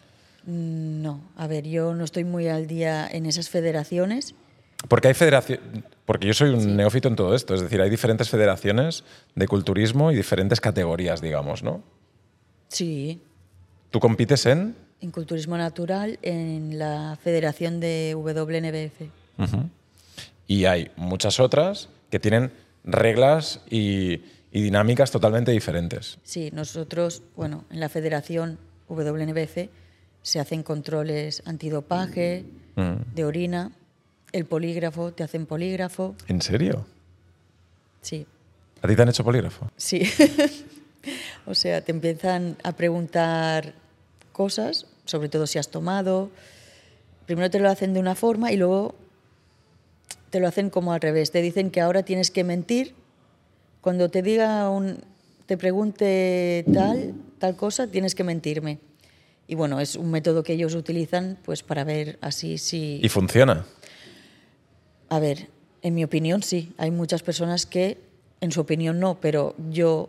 No, 0.46 1.20
a 1.38 1.46
ver, 1.46 1.66
yo 1.66 1.94
no 1.94 2.04
estoy 2.04 2.24
muy 2.24 2.48
al 2.48 2.66
día 2.66 3.08
en 3.10 3.24
esas 3.24 3.48
federaciones. 3.48 4.34
Porque 4.88 5.08
hay 5.08 5.14
federación, 5.14 5.60
porque 6.04 6.26
yo 6.26 6.34
soy 6.34 6.50
un 6.50 6.76
neófito 6.76 7.08
en 7.08 7.16
todo 7.16 7.34
esto, 7.34 7.54
es 7.54 7.62
decir, 7.62 7.80
hay 7.80 7.88
diferentes 7.88 8.28
federaciones 8.28 9.02
de 9.34 9.48
culturismo 9.48 10.12
y 10.12 10.16
diferentes 10.16 10.60
categorías, 10.60 11.22
digamos, 11.22 11.62
¿no? 11.62 11.82
Sí, 12.68 13.22
Tú 13.90 14.00
compites 14.00 14.44
en 14.46 14.74
en 15.04 15.10
culturismo 15.10 15.56
natural 15.58 16.18
en 16.22 16.78
la 16.78 17.18
federación 17.22 17.78
de 17.78 18.14
WNBF. 18.16 19.10
Y 20.46 20.64
hay 20.64 20.90
muchas 20.96 21.40
otras 21.40 21.88
que 22.10 22.18
tienen 22.18 22.50
reglas 22.84 23.60
y, 23.70 24.22
y 24.50 24.62
dinámicas 24.62 25.10
totalmente 25.10 25.52
diferentes. 25.52 26.18
Sí, 26.22 26.50
nosotros, 26.52 27.22
bueno, 27.36 27.64
en 27.70 27.80
la 27.80 27.88
Federación 27.88 28.58
WNBF 28.88 29.68
se 30.22 30.40
hacen 30.40 30.62
controles 30.62 31.42
antidopaje, 31.46 32.44
Mm. 32.76 33.14
de 33.14 33.24
orina, 33.24 33.70
el 34.32 34.46
polígrafo, 34.46 35.12
te 35.12 35.22
hacen 35.22 35.46
polígrafo. 35.46 36.16
¿En 36.26 36.42
serio? 36.42 36.84
Sí, 38.02 38.26
¿A 38.82 38.88
ti 38.88 38.96
te 38.96 39.02
han 39.02 39.08
hecho 39.10 39.22
polígrafo? 39.22 39.70
sí. 39.76 40.02
o 41.46 41.54
sea, 41.54 41.82
te 41.82 41.92
empiezan 41.92 42.56
a 42.64 42.72
preguntar 42.72 43.74
cosas, 44.32 44.86
sobre 45.04 45.28
todo 45.28 45.46
si 45.46 45.58
has 45.58 45.68
tomado. 45.68 46.30
Primero 47.26 47.50
te 47.50 47.58
lo 47.58 47.68
hacen 47.68 47.94
de 47.94 48.00
una 48.00 48.14
forma 48.14 48.52
y 48.52 48.56
luego 48.56 48.94
te 50.30 50.40
lo 50.40 50.48
hacen 50.48 50.70
como 50.70 50.92
al 50.92 51.00
revés. 51.00 51.30
Te 51.30 51.42
dicen 51.42 51.70
que 51.70 51.80
ahora 51.80 52.02
tienes 52.02 52.30
que 52.30 52.44
mentir. 52.44 52.94
Cuando 53.80 54.10
te 54.10 54.22
diga 54.22 54.68
un, 54.70 54.98
te 55.46 55.56
pregunte 55.56 56.66
tal, 56.72 57.14
tal 57.38 57.56
cosa, 57.56 57.86
tienes 57.86 58.14
que 58.14 58.24
mentirme. 58.24 58.78
Y 59.46 59.54
bueno, 59.56 59.78
es 59.78 59.94
un 59.96 60.10
método 60.10 60.42
que 60.42 60.54
ellos 60.54 60.74
utilizan 60.74 61.38
pues 61.44 61.62
para 61.62 61.84
ver 61.84 62.18
así 62.22 62.56
si... 62.58 62.98
¿Y 63.02 63.08
funciona? 63.10 63.66
A 65.10 65.18
ver, 65.18 65.48
en 65.82 65.94
mi 65.94 66.02
opinión 66.02 66.42
sí. 66.42 66.72
Hay 66.78 66.90
muchas 66.90 67.22
personas 67.22 67.66
que, 67.66 67.98
en 68.40 68.52
su 68.52 68.60
opinión 68.62 69.00
no, 69.00 69.20
pero 69.20 69.54
yo 69.70 70.08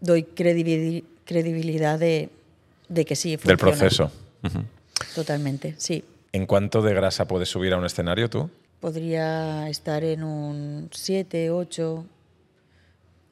doy 0.00 0.24
credibil- 0.24 1.04
credibilidad 1.24 1.98
de, 1.98 2.28
de 2.88 3.04
que 3.04 3.14
sí. 3.14 3.36
Del 3.36 3.56
funciona. 3.56 4.10
Totalmente, 5.14 5.74
sí. 5.78 6.04
¿En 6.32 6.46
cuánto 6.46 6.82
de 6.82 6.94
grasa 6.94 7.26
puedes 7.26 7.48
subir 7.48 7.72
a 7.74 7.78
un 7.78 7.84
escenario 7.84 8.30
tú? 8.30 8.50
Podría 8.80 9.68
estar 9.68 10.02
en 10.04 10.24
un 10.24 10.88
7, 10.92 11.50
8, 11.50 12.04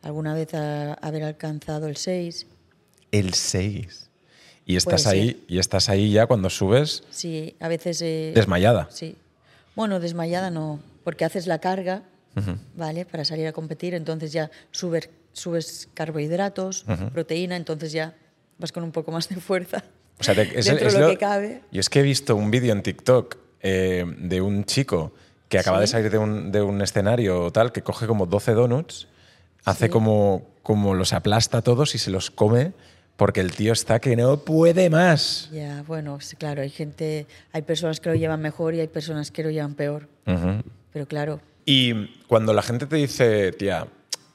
alguna 0.02 0.34
vez 0.34 0.54
a- 0.54 0.94
haber 0.94 1.24
alcanzado 1.24 1.88
el 1.88 1.96
6. 1.96 2.46
El 3.10 3.34
6. 3.34 4.08
Y 4.66 4.76
estás 4.76 5.04
Puede 5.04 5.16
ahí, 5.20 5.44
y 5.48 5.58
estás 5.58 5.88
ahí 5.88 6.12
ya 6.12 6.26
cuando 6.26 6.48
subes 6.50 7.02
Sí, 7.10 7.56
a 7.58 7.66
veces... 7.68 8.00
eh, 8.02 8.32
desmayada. 8.34 8.88
Sí. 8.90 9.16
Bueno, 9.74 9.98
desmayada 9.98 10.50
no, 10.50 10.78
porque 11.02 11.24
haces 11.24 11.46
la 11.46 11.58
carga, 11.58 12.02
¿vale? 12.76 13.04
Para 13.06 13.24
salir 13.24 13.46
a 13.46 13.52
competir, 13.52 13.94
entonces 13.94 14.32
ya 14.32 14.50
subes, 14.70 15.10
subes 15.32 15.88
carbohidratos, 15.94 16.84
proteína, 17.12 17.56
entonces 17.56 17.90
ya 17.92 18.14
vas 18.58 18.70
con 18.72 18.84
un 18.84 18.92
poco 18.92 19.10
más 19.10 19.28
de 19.28 19.36
fuerza. 19.36 19.82
O 20.20 20.24
sea, 20.24 20.34
te- 20.34 20.58
es- 20.58 20.66
dentro 20.66 20.86
es 20.88 20.94
lo, 20.94 21.00
lo- 21.00 21.08
que 21.08 21.16
cabe. 21.18 21.62
Yo 21.72 21.80
es 21.80 21.88
que 21.88 22.00
he 22.00 22.02
visto 22.02 22.36
un 22.36 22.50
vídeo 22.50 22.72
en 22.72 22.82
TikTok 22.82 23.36
eh, 23.62 24.04
de 24.18 24.40
un 24.40 24.64
chico 24.64 25.12
que 25.48 25.58
acaba 25.58 25.78
Sí. 25.78 25.80
de 25.82 25.86
salir 25.88 26.10
de 26.10 26.18
un, 26.18 26.52
de 26.52 26.62
un 26.62 26.80
escenario 26.82 27.42
o 27.42 27.50
tal, 27.52 27.72
que 27.72 27.82
coge 27.82 28.06
como 28.06 28.26
12 28.26 28.52
donuts, 28.52 29.08
hace 29.64 29.86
Sí. 29.86 29.90
como, 29.90 30.46
como 30.62 30.94
los 30.94 31.12
aplasta 31.12 31.58
a 31.58 31.62
todos 31.62 31.94
y 31.94 31.98
se 31.98 32.10
los 32.10 32.30
come 32.30 32.72
porque 33.16 33.40
el 33.40 33.52
tío 33.52 33.72
está 33.74 33.98
que 33.98 34.16
no 34.16 34.38
puede 34.38 34.88
más. 34.88 35.50
Ya, 35.52 35.82
bueno, 35.86 36.18
claro, 36.38 36.62
hay 36.62 36.70
gente, 36.70 37.26
hay 37.52 37.62
personas 37.62 38.00
que 38.00 38.08
lo 38.08 38.14
llevan 38.14 38.40
mejor 38.40 38.74
y 38.74 38.80
hay 38.80 38.86
personas 38.88 39.30
que 39.30 39.42
lo 39.42 39.50
llevan 39.50 39.74
peor. 39.74 40.08
Ujú. 40.26 40.62
Pero 40.92 41.06
claro, 41.06 41.40
Y 41.66 42.06
cuando 42.26 42.52
la 42.54 42.62
gente 42.62 42.86
te 42.86 42.96
dice, 42.96 43.52
tía, 43.52 43.86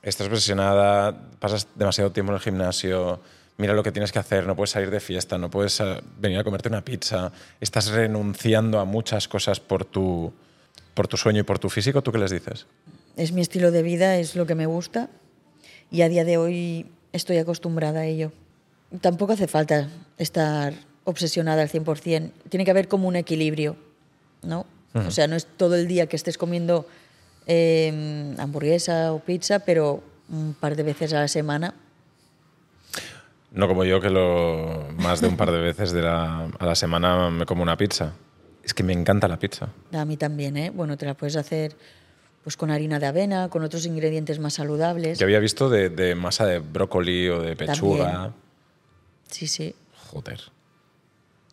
estás 0.03 0.27
presionada, 0.29 1.29
pasas 1.39 1.67
demasiado 1.75 2.11
tiempo 2.11 2.31
en 2.31 2.35
el 2.35 2.41
gimnasio, 2.41 3.19
mira 3.57 3.73
lo 3.73 3.83
que 3.83 3.91
tienes 3.91 4.11
que 4.11 4.19
hacer, 4.19 4.45
no 4.45 4.55
puedes 4.55 4.71
salir 4.71 4.91
de 4.91 4.99
fiesta, 4.99 5.37
no 5.37 5.49
puedes 5.49 5.79
eh, 5.79 6.01
venir 6.19 6.39
a 6.39 6.43
comerte 6.43 6.69
una 6.69 6.83
pizza, 6.83 7.31
estás 7.59 7.87
renunciando 7.87 8.79
a 8.79 8.85
muchas 8.85 9.27
cosas 9.27 9.59
por 9.59 9.85
tu, 9.85 10.33
por 10.93 11.07
tu 11.07 11.17
sueño 11.17 11.41
y 11.41 11.43
por 11.43 11.59
tu 11.59 11.69
físico, 11.69 12.01
¿tú 12.01 12.11
qué 12.11 12.17
les 12.17 12.31
dices? 12.31 12.67
es 13.15 13.31
mi 13.31 13.41
estilo 13.41 13.71
de 13.71 13.83
vida, 13.83 14.17
es 14.17 14.35
lo 14.35 14.45
que 14.45 14.55
me 14.55 14.65
gusta 14.65 15.09
y 15.91 16.01
a 16.01 16.09
día 16.09 16.25
de 16.25 16.37
hoy 16.37 16.87
estoy 17.13 17.37
acostumbrada 17.37 18.01
a 18.01 18.05
ello. 18.05 18.31
Tampoco 19.01 19.33
hace 19.33 19.47
falta 19.47 19.89
estar 20.17 20.73
obsesionada 21.03 21.61
al 21.61 21.69
100%, 21.69 22.31
tiene 22.49 22.65
que 22.65 22.71
haber 22.71 22.87
como 22.87 23.07
un 23.07 23.15
equilibrio, 23.15 23.75
¿no? 24.43 24.65
O 24.93 25.11
sea, 25.11 25.27
no 25.27 25.35
es 25.35 25.45
todo 25.45 25.75
el 25.75 25.89
día 25.89 26.07
que 26.07 26.15
estés 26.15 26.37
comiendo 26.37 26.87
eh, 27.47 28.33
hamburguesa 28.37 29.11
o 29.11 29.19
pizza, 29.19 29.59
pero 29.59 30.01
un 30.29 30.55
par 30.57 30.77
de 30.77 30.83
veces 30.83 31.11
a 31.11 31.19
la 31.19 31.27
semana. 31.27 31.73
No 33.55 33.67
como 33.67 33.83
yo, 33.85 34.01
que 34.01 34.09
lo, 34.09 34.87
más 34.97 35.21
de 35.21 35.27
un 35.27 35.37
par 35.37 35.51
de 35.51 35.59
veces 35.59 35.91
de 35.91 36.01
la- 36.01 36.45
a 36.59 36.65
la 36.65 36.75
semana 36.75 37.29
me 37.29 37.45
como 37.45 37.63
una 37.63 37.77
pizza. 37.77 38.13
Es 38.63 38.73
que 38.73 38.83
me 38.83 38.93
encanta 38.93 39.27
la 39.27 39.39
pizza. 39.39 39.69
A 39.93 40.05
mí 40.05 40.17
también, 40.17 40.57
¿eh? 40.57 40.69
Bueno, 40.71 40.97
te 40.97 41.05
la 41.05 41.13
puedes 41.13 41.35
hacer 41.35 41.75
pues 42.43 42.57
con 42.57 42.69
harina 42.69 42.99
de 42.99 43.07
avena, 43.07 43.49
con 43.49 43.63
otros 43.63 43.85
ingredientes 43.87 44.37
más 44.39 44.53
saludables. 44.53 45.17
Yo 45.17 45.25
había 45.25 45.39
visto 45.39 45.67
de, 45.69 45.89
de 45.89 46.13
masa 46.13 46.45
de 46.45 46.59
brócoli 46.59 47.27
o 47.29 47.41
de 47.41 47.55
pechuga. 47.55 48.11
También. 48.11 48.33
Sí, 49.31 49.47
sí. 49.47 49.73
Joder. 50.11 50.39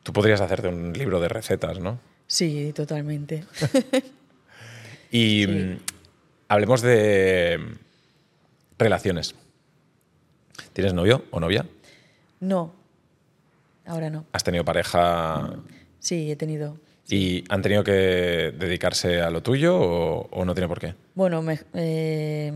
Tú 0.02 0.12
podrías 0.12 0.40
hacerte 0.42 0.68
un 0.68 0.92
libro 0.92 1.18
de 1.20 1.28
recetas, 1.28 1.78
¿no? 1.78 1.98
Sí, 2.26 2.72
totalmente. 2.74 3.44
Y 5.14 5.46
mm, 5.46 5.76
hablemos 6.48 6.80
de 6.80 7.60
relaciones. 8.78 9.34
¿Tienes 10.72 10.94
novio 10.94 11.24
o 11.30 11.38
novia? 11.38 11.66
No, 12.42 12.72
ahora 13.86 14.10
no. 14.10 14.24
¿Has 14.32 14.42
tenido 14.44 14.64
pareja 14.64 15.50
Sí, 16.00 16.30
he 16.32 16.36
tenido. 16.36 16.76
y 17.08 17.44
han 17.48 17.62
tenido 17.62 17.84
que 17.84 18.52
dedicarse 18.58 19.20
a 19.22 19.30
lo 19.30 19.42
tuyo 19.42 19.76
o, 19.78 20.28
o 20.30 20.44
no 20.44 20.52
tiene 20.54 20.66
por 20.68 20.80
qué? 20.80 20.94
Bueno, 21.14 21.40
me- 21.42 21.60
eh, 21.74 22.52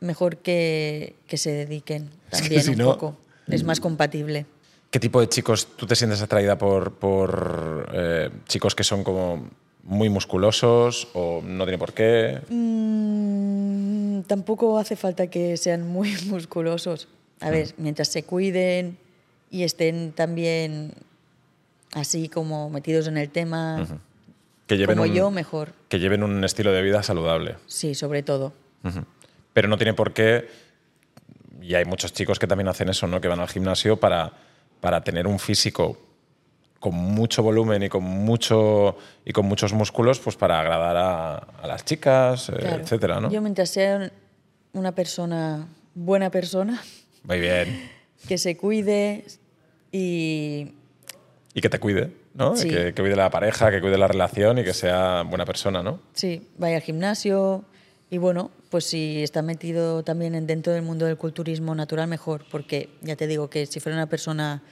mejor 0.00 0.36
que, 0.38 1.16
que 1.26 1.36
se 1.36 1.50
dediquen 1.52 2.10
Es 2.30 2.38
que 2.42 2.48
también 2.48 2.62
si 2.62 2.70
un 2.70 2.78
no- 2.78 2.92
poco. 2.92 3.16
Es 3.48 3.64
más 3.64 3.80
compatible. 3.80 4.46
¿Qué 4.90 5.00
tipo 5.00 5.20
de 5.20 5.28
chicos 5.28 5.66
tú 5.76 5.86
te 5.86 5.96
sientes 5.96 6.22
atraída 6.22 6.56
por, 6.58 6.92
por 6.94 7.90
eh, 7.92 8.30
chicos 8.46 8.74
que 8.76 8.84
son 8.84 9.02
como 9.04 9.48
muy 9.82 10.08
musculosos 10.10 11.08
o 11.14 11.42
no 11.44 11.64
tiene 11.64 11.78
por 11.78 11.92
qué? 11.92 12.40
Mm, 12.50 14.22
tampoco 14.22 14.78
hace 14.78 14.94
falta 14.96 15.26
que 15.26 15.56
sean 15.56 15.86
muy 15.88 16.14
musculosos. 16.26 17.08
A 17.42 17.50
ver, 17.50 17.74
mientras 17.76 18.08
se 18.08 18.22
cuiden 18.24 18.96
y 19.50 19.64
estén 19.64 20.12
también 20.12 20.94
así 21.94 22.28
como 22.28 22.70
metidos 22.70 23.06
en 23.08 23.18
el 23.18 23.28
tema, 23.30 23.86
Que 24.66 24.76
lleven, 24.78 24.96
como 24.96 25.08
un, 25.10 25.14
yo, 25.14 25.30
mejor. 25.30 25.72
que 25.88 25.98
lleven 25.98 26.22
un 26.22 26.42
estilo 26.44 26.72
de 26.72 26.82
vida 26.82 27.02
saludable. 27.02 27.56
Sí, 27.66 27.94
sobre 27.94 28.22
todo. 28.22 28.52
Ujú. 28.84 29.04
Pero 29.52 29.68
no 29.68 29.76
tiene 29.76 29.92
por 29.94 30.12
qué, 30.14 30.48
y 31.60 31.74
hay 31.74 31.84
muchos 31.84 32.12
chicos 32.12 32.38
que 32.38 32.46
también 32.46 32.68
hacen 32.68 32.88
eso, 32.88 33.06
¿no? 33.06 33.20
que 33.20 33.28
van 33.28 33.40
al 33.40 33.48
gimnasio 33.48 33.98
para, 34.00 34.32
para 34.80 35.02
tener 35.04 35.26
un 35.26 35.38
físico 35.38 35.98
con 36.80 36.94
mucho 36.94 37.42
volumen 37.44 37.82
y 37.84 37.88
con, 37.88 38.02
mucho, 38.02 38.96
y 39.24 39.32
con 39.32 39.46
muchos 39.46 39.72
músculos, 39.72 40.18
pues 40.18 40.34
para 40.36 40.58
agradar 40.58 40.96
a, 40.96 41.34
a 41.36 41.66
las 41.68 41.84
chicas, 41.84 42.48
eh, 42.48 42.54
Claro. 42.58 42.82
etcétera, 42.82 43.20
¿no? 43.20 43.30
Yo 43.30 43.40
mientras 43.40 43.68
sea 43.70 44.10
una 44.72 44.92
persona, 44.92 45.68
buena 45.94 46.30
persona, 46.30 46.82
Muy 47.24 47.40
bien. 47.40 47.90
que 48.28 48.38
se 48.38 48.56
cuide 48.56 49.24
y 49.90 50.72
Y 51.54 51.60
que 51.60 51.68
te 51.68 51.78
cuide, 51.78 52.10
¿no? 52.34 52.56
Sí. 52.56 52.68
Que, 52.68 52.92
que 52.94 53.02
cuide 53.02 53.16
la 53.16 53.30
pareja, 53.30 53.70
que 53.70 53.80
cuide 53.80 53.98
la 53.98 54.08
relación 54.08 54.58
y 54.58 54.64
que 54.64 54.72
sea 54.74 55.22
buena 55.22 55.44
persona, 55.44 55.82
¿no? 55.82 56.00
sí, 56.14 56.48
vaya 56.58 56.76
al 56.76 56.82
gimnasio 56.82 57.64
y 58.10 58.18
bueno, 58.18 58.50
pues 58.70 58.84
si 58.86 59.22
está 59.22 59.40
metido 59.42 60.02
también 60.02 60.34
en- 60.34 60.46
dentro 60.46 60.72
del 60.72 60.82
mundo 60.82 61.06
del 61.06 61.16
culturismo 61.16 61.74
natural, 61.74 62.08
mejor, 62.08 62.44
porque 62.50 62.88
ya 63.02 63.16
te 63.16 63.26
digo 63.26 63.48
que 63.48 63.66
si 63.66 63.80
fuera 63.80 63.96
una 63.96 64.08
persona 64.08 64.62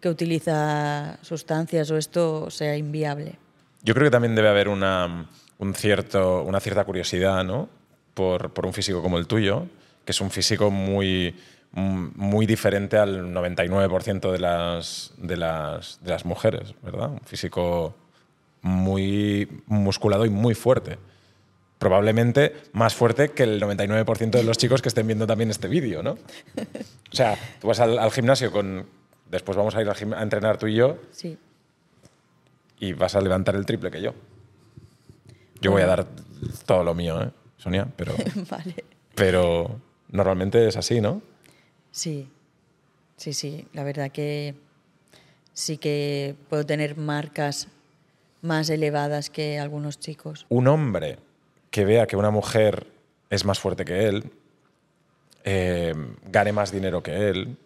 que 0.00 0.08
utiliza 0.08 1.18
sustancias 1.22 1.90
o 1.90 1.96
esto, 1.98 2.50
sea 2.50 2.76
inviable. 2.76 3.34
Yo 3.82 3.94
creo 3.94 4.06
que 4.06 4.10
también 4.10 4.34
debe 4.34 4.48
haber 4.48 4.68
una, 4.68 5.28
un 5.58 5.74
cierto, 5.74 6.42
una 6.44 6.60
cierta 6.60 6.84
curiosidad 6.84 7.44
¿no? 7.44 7.68
por, 8.14 8.52
por 8.52 8.64
un 8.66 8.72
físico 8.72 9.02
como 9.02 9.18
el 9.18 9.26
tuyo, 9.26 9.66
que 10.04 10.12
es 10.12 10.20
un 10.20 10.30
físico 10.30 10.70
muy, 10.70 11.34
muy 11.78 12.46
diferente 12.46 12.96
al 12.96 13.32
99% 13.34 14.32
de 14.32 14.38
las, 14.38 15.12
de, 15.16 15.36
las, 15.36 15.98
de 16.02 16.10
las 16.10 16.24
mujeres, 16.24 16.74
¿verdad? 16.82 17.10
Un 17.10 17.20
físico 17.20 17.94
muy 18.62 19.62
musculado 19.66 20.26
y 20.26 20.30
muy 20.30 20.54
fuerte. 20.54 20.98
Probablemente 21.78 22.54
más 22.72 22.94
fuerte 22.94 23.30
que 23.30 23.44
el 23.44 23.62
99% 23.62 24.30
de 24.30 24.42
los 24.42 24.58
chicos 24.58 24.82
que 24.82 24.88
estén 24.88 25.06
viendo 25.06 25.26
también 25.26 25.50
este 25.50 25.68
vídeo, 25.68 26.02
¿no? 26.02 26.12
O 26.12 27.14
sea, 27.14 27.38
tú 27.60 27.68
vas 27.68 27.80
al, 27.80 27.98
al 27.98 28.10
gimnasio 28.10 28.50
con... 28.50 28.86
Después 29.30 29.56
vamos 29.56 29.74
a 29.76 29.82
ir 29.82 29.88
a 29.88 30.22
entrenar 30.22 30.56
tú 30.56 30.66
y 30.66 30.74
yo 30.74 30.96
Sí, 31.12 31.38
y 32.80 32.92
vas 32.92 33.14
a 33.14 33.20
levantar 33.20 33.56
el 33.56 33.66
triple 33.66 33.90
que 33.90 34.00
yo. 34.00 34.14
Yo 35.60 35.72
voy 35.72 35.82
a 35.82 35.86
dar 35.86 36.06
todo 36.66 36.84
lo 36.84 36.94
mío, 36.94 37.20
¿eh, 37.20 37.30
Sonia? 37.56 37.88
Pero, 37.96 38.14
vale. 38.50 38.84
pero 39.14 39.80
normalmente 40.10 40.68
es 40.68 40.76
así, 40.76 41.00
¿no? 41.00 41.20
Sí, 41.98 42.28
sí, 43.16 43.32
sí. 43.32 43.66
La 43.72 43.82
verdad 43.82 44.12
que 44.12 44.54
sí 45.52 45.78
que 45.78 46.36
puedo 46.48 46.64
tener 46.64 46.96
marcas 46.96 47.66
más 48.40 48.70
elevadas 48.70 49.30
que 49.30 49.58
algunos 49.58 49.98
chicos. 49.98 50.46
Un 50.48 50.68
hombre 50.68 51.18
que 51.72 51.84
vea 51.84 52.06
que 52.06 52.14
una 52.14 52.30
mujer 52.30 52.86
es 53.30 53.44
más 53.44 53.58
fuerte 53.58 53.84
que 53.84 54.06
él, 54.06 54.30
eh, 55.42 55.92
gane 56.30 56.52
más 56.52 56.70
dinero 56.70 57.02
que 57.02 57.30
él, 57.30 57.56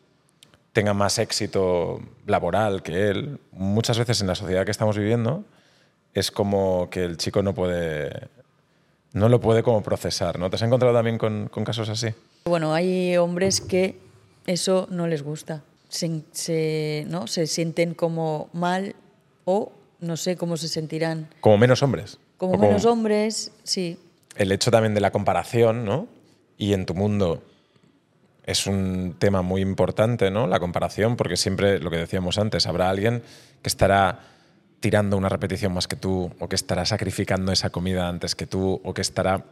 tenga 0.73 0.95
más 0.95 1.19
éxito 1.19 2.01
laboral 2.27 2.83
que 2.83 3.11
él, 3.11 3.39
muchas 3.51 3.99
veces 3.99 4.23
en 4.23 4.29
la 4.29 4.35
sociedad 4.35 4.65
que 4.65 4.71
estamos 4.71 4.97
viviendo, 4.97 5.45
es 6.15 6.31
como 6.31 6.89
que 6.89 7.05
el 7.05 7.19
chico 7.19 7.43
no 7.43 7.53
puede, 7.53 8.29
no 9.13 9.29
lo 9.29 9.43
puede 9.43 9.63
como 9.63 9.83
procesar, 9.83 10.39
¿no? 10.39 10.49
¿Te 10.49 10.57
has 10.57 10.63
encontrado 10.63 10.95
también 10.95 11.19
con, 11.19 11.49
con 11.49 11.65
casos 11.65 11.91
así? 11.91 12.15
Bueno, 12.47 12.73
hay 12.73 13.19
hombres 13.19 13.61
que 13.61 14.11
eso 14.47 14.87
no 14.91 15.07
les 15.07 15.23
gusta. 15.23 15.63
Se, 15.89 16.23
se- 16.33 17.05
¿no? 17.09 17.27
se 17.27 17.47
sienten 17.47 17.95
como 17.95 18.49
mal 18.53 18.95
o 19.45 19.73
no 20.01 20.17
sé 20.17 20.37
cómo 20.37 20.57
se 20.57 20.69
sentirán. 20.69 21.29
Como 21.41 21.59
menos 21.59 21.83
hombres. 21.83 22.19
Como 22.39 22.59
menos 22.59 22.85
hombres, 22.87 23.53
sí. 23.63 23.99
El 24.37 24.51
hecho 24.51 24.71
también 24.71 24.95
de 24.95 25.01
la 25.01 25.13
comparación, 25.13 25.85
¿no? 25.85 26.09
Y 26.59 26.73
en 26.73 26.87
tu 26.87 26.95
mundo 26.95 27.43
es 28.45 28.67
un 28.67 29.15
tema 29.19 29.43
muy 29.43 29.61
importante, 29.61 30.31
¿no? 30.31 30.47
La 30.49 30.59
comparación, 30.59 31.17
porque 31.17 31.37
siempre, 31.37 31.79
lo 31.79 31.91
que 31.91 31.99
decíamos 31.99 32.39
antes, 32.39 32.67
habrá 32.67 32.89
alguien 32.91 33.23
que 33.63 33.69
estará 33.69 34.21
tirando 34.81 35.17
una 35.17 35.29
repetición 35.29 35.73
más 35.73 35.87
que 35.87 35.95
tú, 35.95 36.33
o 36.41 36.49
que 36.49 36.57
estará 36.57 36.85
sacrificando 36.85 37.53
esa 37.53 37.71
comida 37.71 38.09
antes 38.09 38.35
que 38.35 38.47
tú, 38.47 38.81
o 38.83 38.93
que 38.95 39.03
estará... 39.03 39.45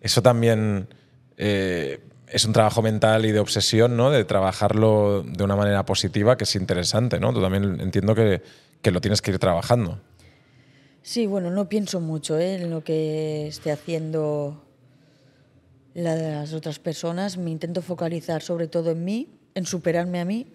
Eso 0.00 0.22
también 0.22 0.88
eh, 1.36 2.00
es 2.28 2.44
un 2.44 2.52
trabajo 2.52 2.82
mental 2.82 3.24
y 3.26 3.32
de 3.32 3.40
obsesión, 3.40 3.96
¿no? 3.96 4.10
De 4.10 4.24
trabajarlo 4.24 5.22
de 5.22 5.44
una 5.44 5.56
manera 5.56 5.84
positiva, 5.84 6.36
que 6.36 6.44
es 6.44 6.54
interesante, 6.56 7.20
¿no? 7.20 7.32
Tú 7.32 7.40
también 7.40 7.80
entiendo 7.80 8.14
que, 8.14 8.42
que 8.82 8.90
lo 8.90 9.00
tienes 9.00 9.22
que 9.22 9.30
ir 9.30 9.38
trabajando. 9.38 10.00
Sí, 11.06 11.26
bueno, 11.26 11.52
no 11.52 11.68
pienso 11.68 12.00
mucho 12.00 12.36
¿eh? 12.36 12.56
en 12.56 12.68
lo 12.68 12.82
que 12.82 13.46
esté 13.46 13.70
haciendo 13.70 14.60
las 15.94 16.52
otras 16.52 16.80
personas. 16.80 17.36
Me 17.36 17.50
intento 17.50 17.80
focalizar 17.80 18.42
sobre 18.42 18.66
todo 18.66 18.90
en 18.90 19.04
mí, 19.04 19.28
en 19.54 19.66
superarme 19.66 20.20
a 20.20 20.24
mí, 20.24 20.48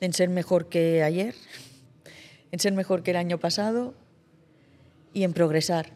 en 0.00 0.12
ser 0.12 0.30
mejor 0.30 0.68
que 0.68 1.04
ayer, 1.04 1.36
en 2.50 2.58
ser 2.58 2.72
mejor 2.72 3.04
que 3.04 3.12
el 3.12 3.16
año 3.18 3.38
pasado 3.38 3.94
y 5.14 5.22
en 5.22 5.32
progresar, 5.32 5.92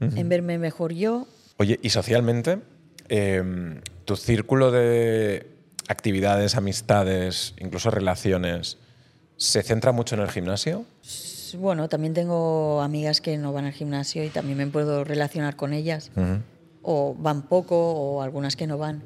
en 0.00 0.28
verme 0.30 0.56
mejor 0.56 0.94
yo. 0.94 1.28
Oye, 1.58 1.78
y 1.82 1.90
socialmente, 1.90 2.60
eh, 3.10 3.80
tu 4.04 4.16
círculo 4.16 4.70
de 4.70 5.46
actividades, 5.88 6.56
amistades, 6.56 7.54
incluso 7.58 7.90
relaciones, 7.90 8.78
¿se 9.36 9.62
centra 9.62 9.92
mucho 9.92 10.14
en 10.14 10.22
el 10.22 10.30
gimnasio? 10.30 10.84
Bueno, 11.58 11.88
también 11.88 12.14
tengo 12.14 12.80
amigas 12.80 13.20
que 13.20 13.36
no 13.36 13.52
van 13.52 13.66
al 13.66 13.72
gimnasio 13.72 14.24
y 14.24 14.28
también 14.28 14.56
me 14.58 14.66
puedo 14.66 15.04
relacionar 15.04 15.56
con 15.56 15.72
ellas. 15.72 16.10
O 16.82 17.14
van 17.18 17.42
poco 17.42 17.76
o 17.92 18.22
algunas 18.22 18.56
que 18.56 18.66
no 18.66 18.78
van. 18.78 19.02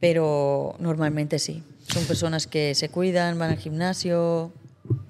Pero 0.00 0.74
normalmente 0.78 1.38
sí. 1.38 1.62
Son 1.88 2.04
personas 2.04 2.46
que 2.46 2.74
se 2.74 2.88
cuidan, 2.88 3.38
van 3.38 3.50
al 3.50 3.58
gimnasio. 3.58 4.52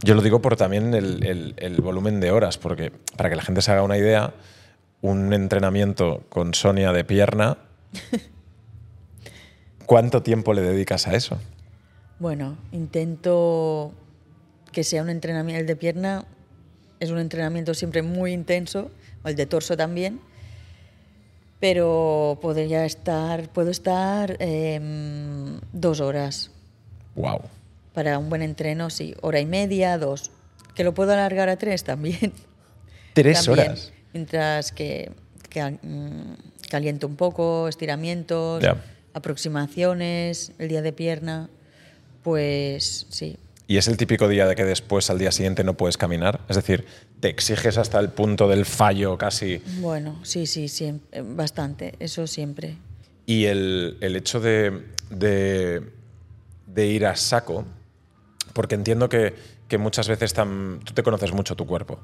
Yo 0.02 0.14
lo 0.14 0.22
digo 0.22 0.40
por 0.40 0.56
también 0.56 0.94
el, 0.94 1.24
el- 1.24 1.54
el 1.58 1.80
volumen 1.80 2.20
de 2.20 2.30
horas, 2.30 2.58
porque 2.58 2.90
para 3.16 3.28
que 3.30 3.36
la 3.36 3.42
gente 3.42 3.62
se 3.62 3.70
haga 3.72 3.82
una 3.82 3.98
idea, 3.98 4.32
un 5.02 5.32
entrenamiento 5.32 6.22
con 6.28 6.54
Sonia 6.54 6.92
de 6.92 7.04
pierna, 7.04 7.58
¿cuánto 9.92 10.22
tiempo 10.22 10.54
le 10.54 10.62
dedicas 10.62 11.06
a 11.06 11.14
eso? 11.14 11.38
Bueno, 12.18 12.56
intento 12.72 13.92
que 14.72 14.84
sea 14.84 15.02
un 15.02 15.10
entrenamiento. 15.10 15.60
El 15.60 15.66
de 15.66 15.76
pierna 15.76 16.24
es 16.98 17.10
un 17.10 17.18
entrenamiento 17.18 17.74
siempre 17.74 18.00
muy 18.00 18.32
intenso, 18.32 18.90
el 19.22 19.36
de 19.36 19.44
torso 19.44 19.76
también. 19.76 20.18
Pero 21.60 22.38
podría 22.40 22.86
estar, 22.86 23.50
puedo 23.50 23.70
estar 23.70 24.38
em, 24.38 25.60
dos 25.74 26.00
horas. 26.00 26.50
¡Wow! 27.14 27.42
Para 27.92 28.18
un 28.18 28.30
buen 28.30 28.40
entreno, 28.40 28.88
sí. 28.88 29.14
Hora 29.20 29.40
y 29.40 29.46
media, 29.46 29.98
dos. 29.98 30.30
Que 30.74 30.84
lo 30.84 30.94
puedo 30.94 31.12
alargar 31.12 31.50
a 31.50 31.58
tres 31.58 31.84
también. 31.84 32.32
¿Tres 33.12 33.44
También, 33.44 33.66
horas? 33.68 33.92
Mientras 34.14 34.72
que, 34.72 35.12
que, 35.50 35.62
mm, 35.62 36.70
caliento 36.70 37.06
un 37.06 37.16
poco, 37.16 37.68
estiramientos. 37.68 38.64
Aproximaciones, 39.14 40.52
el 40.58 40.68
día 40.68 40.82
de 40.82 40.92
pierna, 40.92 41.48
pues 42.22 43.06
sí. 43.10 43.36
¿Y 43.68 43.76
es 43.76 43.88
el 43.88 43.96
típico 43.96 44.28
día 44.28 44.46
de 44.46 44.54
que 44.54 44.64
después 44.64 45.08
al 45.10 45.18
día 45.18 45.32
siguiente 45.32 45.64
no 45.64 45.74
puedes 45.74 45.96
caminar? 45.96 46.40
Es 46.48 46.56
decir, 46.56 46.84
te 47.20 47.28
exiges 47.28 47.78
hasta 47.78 47.98
el 48.00 48.10
punto 48.10 48.48
del 48.48 48.64
fallo 48.66 49.16
casi. 49.16 49.62
Bueno, 49.80 50.18
sí, 50.24 50.46
sí, 50.46 50.66
eh, 51.12 51.22
bastante, 51.24 51.94
eso 52.00 52.26
siempre. 52.26 52.76
Y 53.24 53.44
el, 53.46 53.96
el 54.00 54.16
hecho 54.16 54.40
de, 54.40 54.82
de- 55.10 55.82
de 56.66 56.86
ir 56.86 57.06
a 57.06 57.16
saco, 57.16 57.64
porque 58.52 58.74
entiendo 58.74 59.08
que, 59.08 59.34
que 59.68 59.78
muchas 59.78 60.08
veces 60.08 60.34
tam- 60.36 60.82
tú 60.84 60.92
te 60.92 61.02
conoces 61.02 61.32
mucho 61.32 61.54
tu 61.54 61.66
cuerpo 61.66 61.98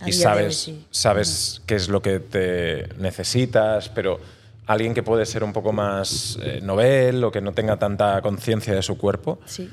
A 0.00 0.08
y 0.08 0.12
hoy, 0.12 0.18
sabes, 0.20 0.56
sí. 0.56 0.84
sabes 0.90 1.62
qué 1.66 1.76
es 1.76 1.88
lo 1.88 2.02
que 2.02 2.18
te 2.20 2.88
necesitas, 2.98 3.88
pero 3.90 4.20
alguien 4.66 4.94
que 4.94 5.02
puede 5.02 5.26
ser 5.26 5.44
un 5.44 5.52
poco 5.52 5.72
más 5.72 6.38
eh, 6.42 6.60
novel 6.62 7.22
o 7.24 7.30
que 7.30 7.40
no 7.40 7.52
tenga 7.52 7.78
tanta 7.78 8.20
conciencia 8.22 8.74
de 8.74 8.82
su 8.82 8.98
cuerpo, 8.98 9.38
Sí. 9.46 9.70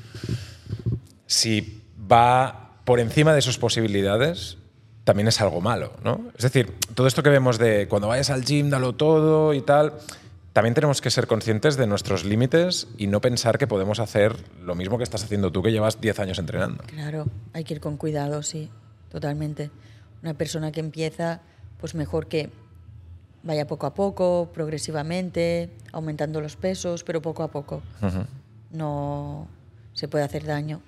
si 1.26 1.82
va 2.10 2.78
por 2.84 3.00
encima 3.00 3.34
de 3.34 3.42
sus 3.42 3.58
posibilidades, 3.58 4.58
también 5.04 5.28
es 5.28 5.40
algo 5.40 5.60
malo, 5.60 5.92
¿no? 6.02 6.20
Es 6.36 6.42
decir, 6.42 6.72
todo 6.94 7.06
esto 7.06 7.22
que 7.22 7.30
vemos 7.30 7.58
de 7.58 7.88
cuando 7.88 8.08
vayas 8.08 8.30
al 8.30 8.44
gym, 8.44 8.70
dalo 8.70 8.94
todo 8.94 9.52
y 9.54 9.60
tal, 9.62 9.94
también 10.52 10.74
tenemos 10.74 11.00
que 11.00 11.10
ser 11.10 11.26
conscientes 11.26 11.76
de 11.76 11.86
nuestros 11.86 12.24
límites 12.24 12.86
y 12.96 13.06
no 13.08 13.20
pensar 13.20 13.58
que 13.58 13.66
podemos 13.66 13.98
hacer 14.00 14.36
lo 14.62 14.74
mismo 14.74 14.96
que 14.98 15.04
estás 15.04 15.24
haciendo 15.24 15.50
tú, 15.50 15.62
que 15.62 15.72
llevas 15.72 16.00
10 16.00 16.18
años 16.20 16.38
entrenando. 16.38 16.84
Claro, 16.86 17.26
hay 17.52 17.64
que 17.64 17.74
ir 17.74 17.80
con 17.80 17.96
cuidado, 17.96 18.42
sí, 18.42 18.70
totalmente. 19.10 19.70
Una 20.22 20.34
persona 20.34 20.70
que 20.72 20.80
empieza, 20.80 21.40
pues 21.80 21.94
mejor 21.94 22.28
que 22.28 22.50
vaya 23.44 23.66
poco 23.66 23.86
a 23.86 23.94
poco, 23.94 24.50
progresivamente, 24.52 25.70
aumentando 25.92 26.40
los 26.40 26.56
pesos, 26.56 27.04
pero 27.04 27.22
poco 27.22 27.42
a 27.44 27.48
poco. 27.48 27.82
No 28.72 29.46
se 29.92 30.08
puede 30.08 30.24
hacer 30.24 30.44
daño. 30.44 30.80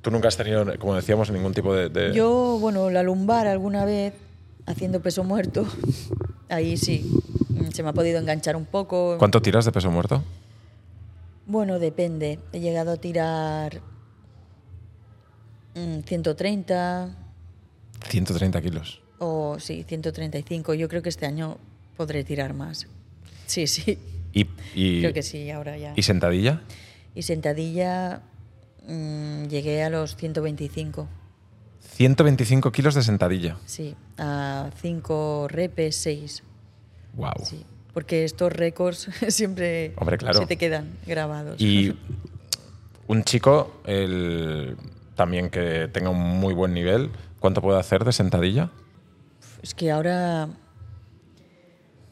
Tú 0.00 0.10
nunca 0.10 0.28
has 0.28 0.36
tenido, 0.36 0.64
como 0.78 0.94
decíamos, 0.94 1.30
ningún 1.30 1.52
tipo 1.52 1.74
de... 1.74 1.88
de- 1.88 2.14
Yo, 2.14 2.58
bueno, 2.60 2.90
la 2.90 3.02
lumbar 3.02 3.46
alguna 3.46 3.84
vez, 3.84 4.14
haciendo 4.66 5.00
peso 5.00 5.24
muerto, 5.24 5.66
ahí 6.48 6.76
sí, 6.76 7.10
mm, 7.50 7.70
se 7.72 7.82
me 7.82 7.88
ha 7.88 7.92
podido 7.92 8.18
enganchar 8.18 8.54
un 8.56 8.66
poco. 8.66 9.16
¿Cuánto 9.18 9.40
tiras 9.42 9.64
de 9.64 9.72
peso 9.72 9.90
muerto? 9.90 10.22
Bueno, 11.46 11.78
depende. 11.78 12.38
He 12.52 12.60
llegado 12.60 12.92
a 12.92 12.96
tirar 12.96 13.80
mm, 15.74 16.00
130 16.06 17.10
130 18.08 18.60
kilos. 18.62 19.00
O 19.18 19.58
sí, 19.58 19.84
135. 19.86 20.74
Yo 20.74 20.88
creo 20.88 21.02
que 21.02 21.08
este 21.08 21.26
año 21.26 21.58
podré 21.96 22.24
tirar 22.24 22.54
más. 22.54 22.86
Sí, 23.46 23.66
sí. 23.66 23.98
¿Y, 24.32 24.46
y, 24.74 25.00
Creo 25.00 25.12
que 25.12 25.22
sí, 25.22 25.50
ahora 25.50 25.76
ya. 25.78 25.92
¿y 25.96 26.02
sentadilla? 26.02 26.62
Y 27.14 27.22
sentadilla 27.22 28.22
mm, 28.88 29.44
llegué 29.44 29.82
a 29.84 29.90
los 29.90 30.16
125. 30.16 31.06
125 31.80 32.72
kilos 32.72 32.94
de 32.96 33.02
sentadilla. 33.02 33.56
Sí, 33.66 33.94
a 34.18 34.70
5 34.80 35.46
repes, 35.48 35.94
6. 35.96 36.42
Wow. 37.14 37.32
Sí, 37.44 37.64
porque 37.92 38.24
estos 38.24 38.52
récords 38.52 39.08
siempre 39.28 39.92
Hombre, 39.96 40.18
claro. 40.18 40.40
se 40.40 40.46
te 40.46 40.56
quedan 40.56 40.96
grabados. 41.06 41.60
Y 41.60 41.96
un 43.06 43.22
chico, 43.22 43.80
el- 43.84 44.76
también 45.14 45.50
que 45.50 45.88
tenga 45.92 46.10
un 46.10 46.18
muy 46.18 46.54
buen 46.54 46.74
nivel, 46.74 47.10
¿cuánto 47.38 47.62
puede 47.62 47.78
hacer 47.78 48.04
de 48.04 48.12
sentadilla? 48.12 48.70
Es 49.64 49.72
que 49.72 49.90
ahora 49.90 50.50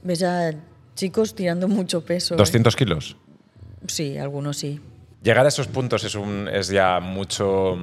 ves 0.03 0.23
a 0.23 0.53
chicos 0.95 1.35
tirando 1.35 1.69
mucho 1.69 2.03
peso. 2.03 2.33
¿eh? 2.33 2.38
200 2.38 2.75
kilos. 2.77 3.19
Sí, 3.87 4.17
algunos 4.17 4.57
sí. 4.57 4.81
Llegar 5.23 5.45
a 5.45 5.51
esos 5.51 5.67
puntos 5.67 6.03
es, 6.05 6.15
un, 6.15 6.49
es 6.49 6.69
ya 6.69 6.99
mucho, 7.01 7.77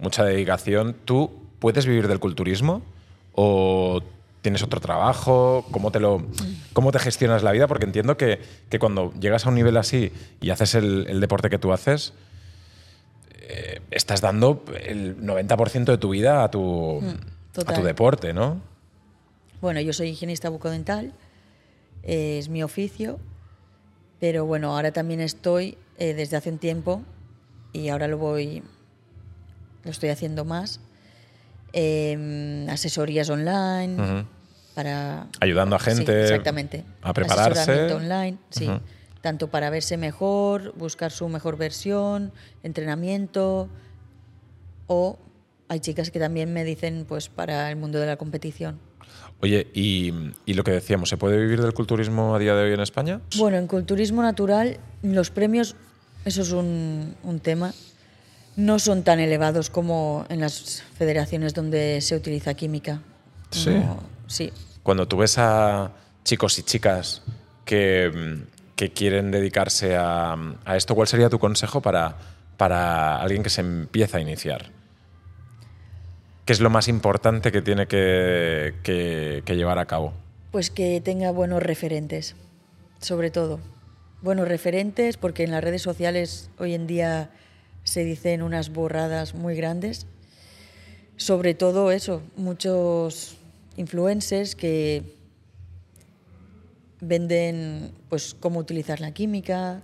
mucha 0.00 0.24
dedicación. 0.24 0.96
¿Tú 1.04 1.30
puedes 1.60 1.86
vivir 1.86 2.08
del 2.08 2.18
culturismo 2.18 2.82
o 3.34 4.02
tienes 4.42 4.64
otro 4.64 4.80
trabajo? 4.80 5.64
¿Cómo 5.70 5.92
te, 5.92 6.00
lo, 6.00 6.26
cómo 6.72 6.90
te 6.90 6.98
gestionas 6.98 7.44
la 7.44 7.52
vida? 7.52 7.68
Porque 7.68 7.84
entiendo 7.84 8.16
que, 8.16 8.40
que 8.68 8.80
cuando 8.80 9.12
llegas 9.20 9.46
a 9.46 9.50
un 9.50 9.54
nivel 9.54 9.76
así 9.76 10.10
y 10.40 10.50
haces 10.50 10.74
el, 10.74 11.06
el 11.08 11.20
deporte 11.20 11.50
que 11.50 11.60
tú 11.60 11.72
haces, 11.72 12.14
eh, 13.42 13.80
estás 13.92 14.20
dando 14.20 14.64
el 14.82 15.18
90% 15.18 15.84
de 15.84 15.98
tu 15.98 16.08
vida 16.08 16.42
a 16.42 16.50
tu, 16.50 17.00
a 17.64 17.74
tu 17.74 17.82
deporte, 17.84 18.32
¿no? 18.32 18.73
Bueno, 19.64 19.80
yo 19.80 19.94
soy 19.94 20.10
higienista 20.10 20.50
bucodental, 20.50 21.14
eh, 22.02 22.36
es 22.38 22.50
mi 22.50 22.62
oficio, 22.62 23.18
pero 24.20 24.44
bueno, 24.44 24.76
ahora 24.76 24.92
también 24.92 25.22
estoy 25.22 25.78
eh, 25.96 26.12
desde 26.12 26.36
hace 26.36 26.50
un 26.50 26.58
tiempo 26.58 27.00
y 27.72 27.88
ahora 27.88 28.06
lo 28.06 28.18
voy, 28.18 28.62
lo 29.82 29.90
estoy 29.90 30.10
haciendo 30.10 30.44
más, 30.44 30.80
em, 31.72 32.68
asesorías 32.68 33.30
online 33.30 34.26
para 34.74 35.28
Ayudando 35.40 35.76
a 35.76 35.78
Sí, 35.78 35.86
gente 35.92 36.24
exactamente. 36.24 36.84
a 37.00 37.14
prepararse. 37.14 37.60
Asesoramiento 37.60 37.96
online, 37.96 38.36
sí. 38.50 38.68
Tanto 39.22 39.48
para 39.48 39.70
verse 39.70 39.96
mejor, 39.96 40.74
buscar 40.76 41.10
su 41.10 41.26
mejor 41.30 41.56
versión, 41.56 42.32
entrenamiento 42.62 43.70
o 44.88 45.18
hay 45.68 45.80
chicas 45.80 46.10
que 46.10 46.18
también 46.18 46.52
me 46.52 46.64
dicen 46.64 47.06
pues 47.08 47.30
para 47.30 47.70
el 47.70 47.76
mundo 47.76 47.98
de 47.98 48.04
la 48.04 48.18
competición. 48.18 48.78
Oye, 49.44 49.66
y, 49.74 50.10
y 50.46 50.54
lo 50.54 50.64
que 50.64 50.70
decíamos, 50.70 51.10
¿se 51.10 51.18
puede 51.18 51.36
vivir 51.36 51.60
del 51.60 51.74
culturismo 51.74 52.34
a 52.34 52.38
día 52.38 52.54
de 52.54 52.64
hoy 52.64 52.72
en 52.72 52.80
España? 52.80 53.20
Bueno, 53.36 53.58
en 53.58 53.66
culturismo 53.66 54.22
natural 54.22 54.78
los 55.02 55.28
premios, 55.28 55.76
eso 56.24 56.40
es 56.40 56.52
un, 56.52 57.14
un 57.22 57.40
tema, 57.40 57.74
no 58.56 58.78
son 58.78 59.02
tan 59.02 59.20
elevados 59.20 59.68
como 59.68 60.24
en 60.30 60.40
las 60.40 60.82
federaciones 60.96 61.52
donde 61.52 62.00
se 62.00 62.16
utiliza 62.16 62.54
química. 62.54 63.02
Sí. 63.50 63.68
No, 63.68 64.02
sí. 64.28 64.50
Cuando 64.82 65.06
tú 65.06 65.18
ves 65.18 65.36
a 65.36 65.92
chicos 66.24 66.58
y 66.58 66.62
chicas 66.62 67.20
que, 67.66 68.10
mm, 68.14 68.74
que 68.76 68.92
quieren 68.92 69.30
dedicarse 69.30 69.94
a, 69.94 70.38
a 70.64 70.76
esto, 70.78 70.94
¿cuál 70.94 71.06
sería 71.06 71.28
tu 71.28 71.38
consejo 71.38 71.82
para, 71.82 72.16
para 72.56 73.20
alguien 73.20 73.42
que 73.42 73.50
se 73.50 73.60
empieza 73.60 74.16
a 74.16 74.20
iniciar? 74.22 74.70
¿Qué 76.44 76.52
es 76.52 76.60
lo 76.60 76.68
más 76.68 76.88
importante 76.88 77.50
que 77.52 77.62
tiene 77.62 77.86
que, 77.86 79.42
llevar 79.46 79.78
a 79.78 79.86
cabo? 79.86 80.12
Pues 80.50 80.70
que 80.70 81.00
tenga 81.00 81.30
buenos 81.30 81.62
referentes, 81.62 82.36
sobre 83.00 83.30
todo. 83.30 83.60
Buenos 84.20 84.46
referentes, 84.46 85.16
porque 85.16 85.44
en 85.44 85.52
las 85.52 85.64
redes 85.64 85.80
sociales 85.80 86.50
hoy 86.58 86.74
en 86.74 86.86
día 86.86 87.30
se 87.82 88.04
dicen 88.04 88.42
unas 88.42 88.74
borradas 88.74 89.34
muy 89.34 89.56
grandes. 89.56 90.06
Sobre 91.16 91.54
todo 91.54 91.90
eso, 91.90 92.22
muchos 92.36 93.38
influencers 93.78 94.54
que 94.54 95.02
venden 97.00 97.92
pues 98.10 98.36
cómo 98.38 98.58
utilizar 98.58 99.00
la 99.00 99.12
química, 99.12 99.82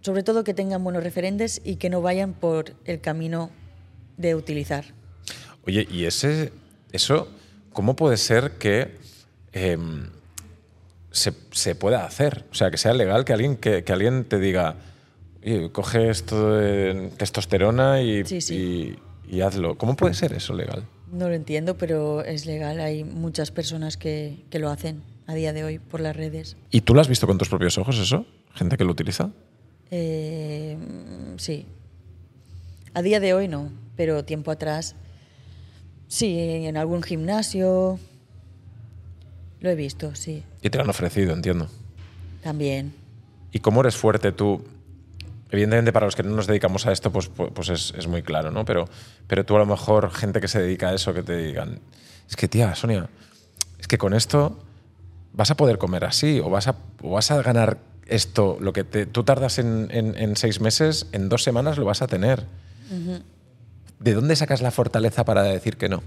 sobre 0.00 0.22
todo 0.22 0.44
que 0.44 0.54
tengan 0.54 0.82
buenos 0.82 1.04
referentes 1.04 1.60
y 1.62 1.76
que 1.76 1.90
no 1.90 2.00
vayan 2.00 2.32
por 2.32 2.74
el 2.86 3.02
camino 3.02 3.50
de 4.16 4.34
utilizar. 4.34 4.86
Oye, 5.66 5.86
¿y 5.90 6.04
ese, 6.04 6.52
eso, 6.92 7.28
cómo 7.72 7.96
puede 7.96 8.16
ser 8.16 8.52
que 8.52 8.96
em, 9.52 10.08
se, 11.10 11.32
se 11.52 11.74
pueda 11.74 12.04
hacer? 12.04 12.44
O 12.50 12.54
sea, 12.54 12.70
que 12.70 12.76
sea 12.78 12.92
legal 12.92 13.24
que 13.24 13.32
alguien, 13.32 13.56
que, 13.56 13.84
que 13.84 13.92
alguien 13.92 14.24
te 14.24 14.38
diga, 14.38 14.76
"Oye, 15.42 15.70
coge 15.72 16.10
esto 16.10 16.54
de 16.56 17.10
testosterona 17.16 18.02
y, 18.02 18.24
Sí, 18.24 18.40
sí. 18.40 18.54
y- 18.56 18.98
y 19.36 19.40
hazlo. 19.40 19.76
¿Cómo 19.78 19.96
puede 19.96 20.12
ser 20.14 20.34
eso 20.34 20.52
legal? 20.54 20.84
No 21.10 21.28
lo 21.28 21.34
entiendo, 21.34 21.78
pero 21.78 22.22
es 22.22 22.44
legal. 22.44 22.78
Hay 22.80 23.04
muchas 23.04 23.50
personas 23.50 23.96
que, 23.96 24.44
que 24.50 24.58
lo 24.58 24.68
hacen 24.68 25.02
a 25.26 25.32
día 25.34 25.54
de 25.54 25.64
hoy 25.64 25.78
por 25.78 26.00
las 26.00 26.14
redes. 26.14 26.56
¿Y 26.70 26.82
tú 26.82 26.94
lo 26.94 27.00
has 27.00 27.08
visto 27.08 27.26
con 27.26 27.38
tus 27.38 27.48
propios 27.48 27.78
ojos 27.78 27.98
eso? 27.98 28.26
¿Gente 28.54 28.76
que 28.76 28.84
lo 28.84 28.92
utiliza? 28.92 29.30
Eh, 29.90 30.76
sí. 31.38 31.66
A 32.92 33.00
día 33.00 33.18
de 33.18 33.32
hoy 33.32 33.48
no, 33.48 33.70
pero 33.96 34.24
tiempo 34.24 34.50
atrás 34.50 34.94
sí, 36.14 36.38
en 36.38 36.76
algún 36.76 37.02
gimnasio 37.02 37.98
lo 39.60 39.70
he 39.70 39.74
visto, 39.74 40.14
sí, 40.14 40.42
Y 40.62 40.70
te 40.70 40.78
lo 40.78 40.84
han 40.84 40.90
ofrecido, 40.90 41.32
entiendo. 41.32 41.68
también. 42.42 42.92
¿Y 43.52 43.58
cómo 43.60 43.80
eres 43.80 43.96
fuerte 43.96 44.30
tú? 44.32 44.64
Evidentemente, 45.50 45.92
para 45.92 46.06
los 46.06 46.16
que 46.16 46.22
no 46.22 46.34
nos 46.34 46.46
dedicamos 46.46 46.86
a 46.86 46.92
esto, 46.92 47.10
pues, 47.12 47.30
pu- 47.32 47.50
pues 47.52 47.68
es, 47.68 47.94
es 47.96 48.06
muy 48.08 48.22
claro, 48.22 48.50
¿no? 48.50 48.64
Pero, 48.64 48.88
pero 49.26 49.44
tú 49.44 49.54
a 49.56 49.60
lo 49.60 49.66
mejor, 49.66 50.10
gente 50.10 50.40
que 50.40 50.48
se 50.48 50.60
dedica 50.60 50.88
a 50.90 50.94
eso, 50.94 51.14
que 51.14 51.22
te 51.22 51.36
digan, 51.36 51.78
es 52.28 52.36
que 52.36 52.48
tía, 52.48 52.74
Sonia, 52.74 53.08
es 53.78 53.86
que 53.88 53.96
con 53.98 54.14
esto 54.14 54.58
vas 55.32 55.50
a 55.50 55.56
poder 55.56 55.78
comer 55.78 56.04
así 56.04 56.40
o 56.40 56.50
vas 56.50 56.68
a, 56.68 56.74
o 57.02 57.10
vas 57.10 57.30
a 57.30 57.40
ganar 57.42 57.78
esto, 58.06 58.56
lo 58.60 58.72
que 58.72 58.84
te- 58.84 59.06
tú 59.06 59.22
tardas 59.24 59.58
en, 59.58 59.88
en- 59.90 60.16
en 60.18 60.36
seis 60.36 60.60
meses, 60.60 61.06
en 61.12 61.28
dos 61.28 61.42
semanas 61.42 61.78
lo 61.78 61.84
vas 61.84 62.02
a 62.02 62.06
tener. 62.06 62.44
¿De 64.04 64.12
dónde 64.12 64.36
sacas 64.36 64.60
la 64.60 64.70
fortaleza 64.70 65.24
para 65.24 65.42
decir 65.44 65.78
que 65.78 65.88
no? 65.88 66.02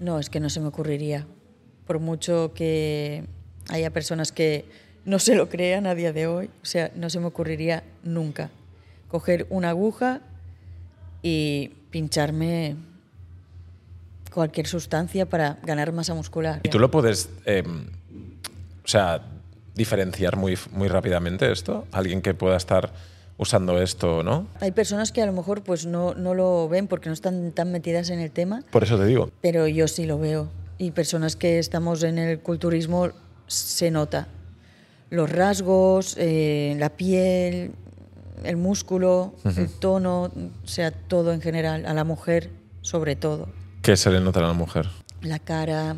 No, 0.00 0.18
es 0.18 0.30
que 0.30 0.40
no 0.40 0.48
se 0.48 0.58
me 0.60 0.68
ocurriría. 0.68 1.26
Por 1.86 1.98
mucho 2.00 2.52
que 2.54 3.24
haya 3.68 3.90
personas 3.90 4.32
que 4.32 4.64
no 5.04 5.18
se 5.18 5.34
lo 5.34 5.50
crean 5.50 5.86
a 5.86 5.94
día 5.94 6.14
de 6.14 6.26
hoy, 6.26 6.48
o 6.62 6.64
sea, 6.64 6.90
no 6.96 7.10
se 7.10 7.20
me 7.20 7.26
ocurriría 7.26 7.84
nunca 8.04 8.48
coger 9.08 9.46
una 9.50 9.68
aguja 9.68 10.22
y 11.22 11.72
pincharme 11.90 12.76
cualquier 14.32 14.66
sustancia 14.66 15.26
para 15.26 15.58
ganar 15.62 15.92
masa 15.92 16.14
muscular. 16.14 16.62
¿Y 16.62 16.70
tú 16.70 16.78
lo 16.78 16.90
puedes, 16.90 17.28
eh, 17.44 17.64
o 17.66 18.88
sea, 18.88 19.26
diferenciar 19.74 20.36
muy, 20.36 20.56
muy 20.72 20.88
rápidamente 20.88 21.52
esto? 21.52 21.86
Alguien 21.92 22.22
que 22.22 22.32
pueda 22.32 22.56
estar 22.56 22.94
usando 23.36 23.80
esto, 23.82 24.22
¿no? 24.22 24.46
Hay 24.60 24.70
personas 24.72 25.10
que 25.12 25.20
a 25.22 25.26
lo 25.26 25.32
mejor 25.32 25.62
pues 25.62 25.86
no, 25.86 26.14
no 26.14 26.34
lo 26.34 26.68
ven 26.68 26.86
porque 26.86 27.08
no 27.08 27.12
están 27.14 27.52
tan 27.52 27.72
metidas 27.72 28.10
en 28.10 28.20
el 28.20 28.30
tema, 28.30 28.62
Por 28.70 28.84
eso 28.84 28.96
te 28.98 29.06
digo. 29.06 29.30
pero 29.40 29.66
yo 29.66 29.88
sí 29.88 30.06
lo 30.06 30.18
veo. 30.18 30.48
Y 30.78 30.90
personas 30.92 31.36
que 31.36 31.58
estamos 31.58 32.02
en 32.02 32.18
el 32.18 32.40
culturismo 32.40 33.10
se 33.46 33.90
nota. 33.90 34.28
Los 35.10 35.30
rasgos, 35.30 36.16
eh, 36.18 36.74
la 36.78 36.90
piel, 36.90 37.72
el 38.42 38.56
músculo, 38.56 39.34
el 39.44 39.68
tono, 39.68 40.24
o 40.24 40.66
sea, 40.66 40.90
todo 40.90 41.32
en 41.32 41.40
general, 41.40 41.86
a 41.86 41.94
la 41.94 42.04
mujer 42.04 42.50
sobre 42.80 43.14
todo. 43.16 43.48
¿Qué 43.82 43.96
se 43.96 44.10
le 44.10 44.20
nota 44.20 44.40
a 44.40 44.42
la 44.44 44.52
mujer? 44.52 44.88
La 45.22 45.38
cara, 45.38 45.96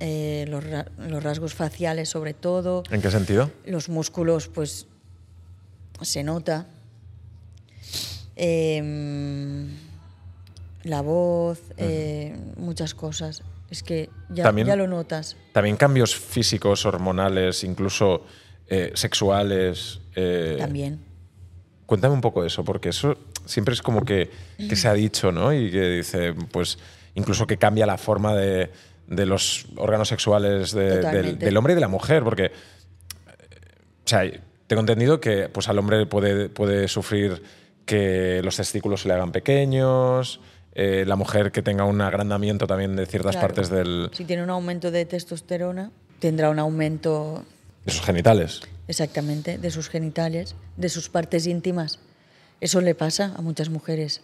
eh, 0.00 0.46
los, 0.48 0.64
ra- 0.64 0.86
los 0.98 1.22
rasgos 1.22 1.54
faciales 1.54 2.08
sobre 2.08 2.32
todo, 2.34 2.82
¿En 2.90 3.02
qué 3.02 3.10
sentido? 3.10 3.50
los 3.66 3.88
músculos 3.88 4.48
pues 4.48 4.86
se 6.02 6.22
nota. 6.22 6.66
Em, 8.36 9.68
la 10.84 11.00
voz, 11.02 11.60
eh, 11.76 12.36
muchas 12.56 12.94
cosas. 12.94 13.42
Es 13.70 13.82
que 13.82 14.08
ya, 14.30 14.44
También- 14.44 14.66
ya 14.66 14.76
lo 14.76 14.86
notas. 14.86 15.36
También 15.52 15.76
cambios 15.76 16.14
físicos, 16.16 16.86
hormonales, 16.86 17.64
incluso 17.64 18.24
eh, 18.70 18.92
sexuales. 18.94 20.00
eh, 20.14 20.56
También. 20.58 21.00
Cuéntame 21.86 22.14
un 22.14 22.20
poco 22.20 22.44
eso, 22.44 22.64
porque 22.64 22.90
eso 22.90 23.16
siempre 23.46 23.72
es 23.74 23.80
como 23.82 24.04
que, 24.04 24.30
que 24.58 24.76
se 24.76 24.88
ha 24.88 24.92
dicho, 24.92 25.32
¿no? 25.32 25.52
Y 25.54 25.70
que 25.70 25.88
dice, 25.88 26.34
pues, 26.52 26.78
incluso 27.14 27.46
que 27.46 27.56
cambia 27.56 27.86
la 27.86 27.96
forma 27.96 28.34
de, 28.34 28.70
de 29.06 29.24
los 29.26 29.66
órganos 29.76 30.08
sexuales 30.08 30.72
de- 30.72 31.00
del, 31.00 31.38
del 31.38 31.56
hombre 31.56 31.72
y 31.72 31.76
de 31.76 31.80
la 31.80 31.88
mujer, 31.88 32.22
porque, 32.24 32.52
o 33.26 34.08
sea, 34.08 34.30
tengo 34.68 34.80
entendido 34.80 35.20
que 35.20 35.48
pues, 35.48 35.68
al 35.68 35.78
hombre 35.80 36.06
puede, 36.06 36.48
puede 36.48 36.86
sufrir 36.86 37.42
que 37.84 38.40
los 38.44 38.56
testículos 38.56 39.02
se 39.02 39.08
le 39.08 39.14
hagan 39.14 39.32
pequeños, 39.32 40.40
eh, 40.74 41.04
la 41.06 41.16
mujer 41.16 41.50
que 41.50 41.62
tenga 41.62 41.84
un 41.84 42.00
agrandamiento 42.00 42.66
también 42.68 42.94
de 42.94 43.06
ciertas 43.06 43.32
Claro. 43.34 43.48
partes 43.48 43.70
del, 43.70 44.10
Si 44.12 44.24
tiene 44.24 44.42
un 44.44 44.50
aumento 44.50 44.90
de 44.92 45.04
testosterona, 45.06 45.90
tendrá 46.20 46.50
un 46.50 46.58
aumento 46.60 47.44
de 47.84 47.92
sus 47.92 48.02
genitales. 48.04 48.60
exactamente 48.86 49.58
de 49.58 49.70
sus 49.70 49.88
genitales, 49.88 50.54
de 50.76 50.88
sus 50.88 51.08
partes 51.08 51.46
íntimas. 51.46 51.98
Eso 52.60 52.80
le 52.80 52.94
pasa 52.94 53.32
a 53.36 53.40
muchas 53.42 53.70
mujeres. 53.70 54.20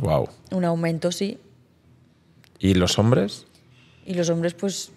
Wow. 0.00 0.28
Un 0.52 0.64
aumento 0.64 1.12
sí, 1.12 1.38
¿Y 2.60 2.74
los 2.74 2.98
hombres? 2.98 3.44
y 4.06 4.14
los 4.14 4.30
hombres 4.30 4.54
pues 4.54 4.90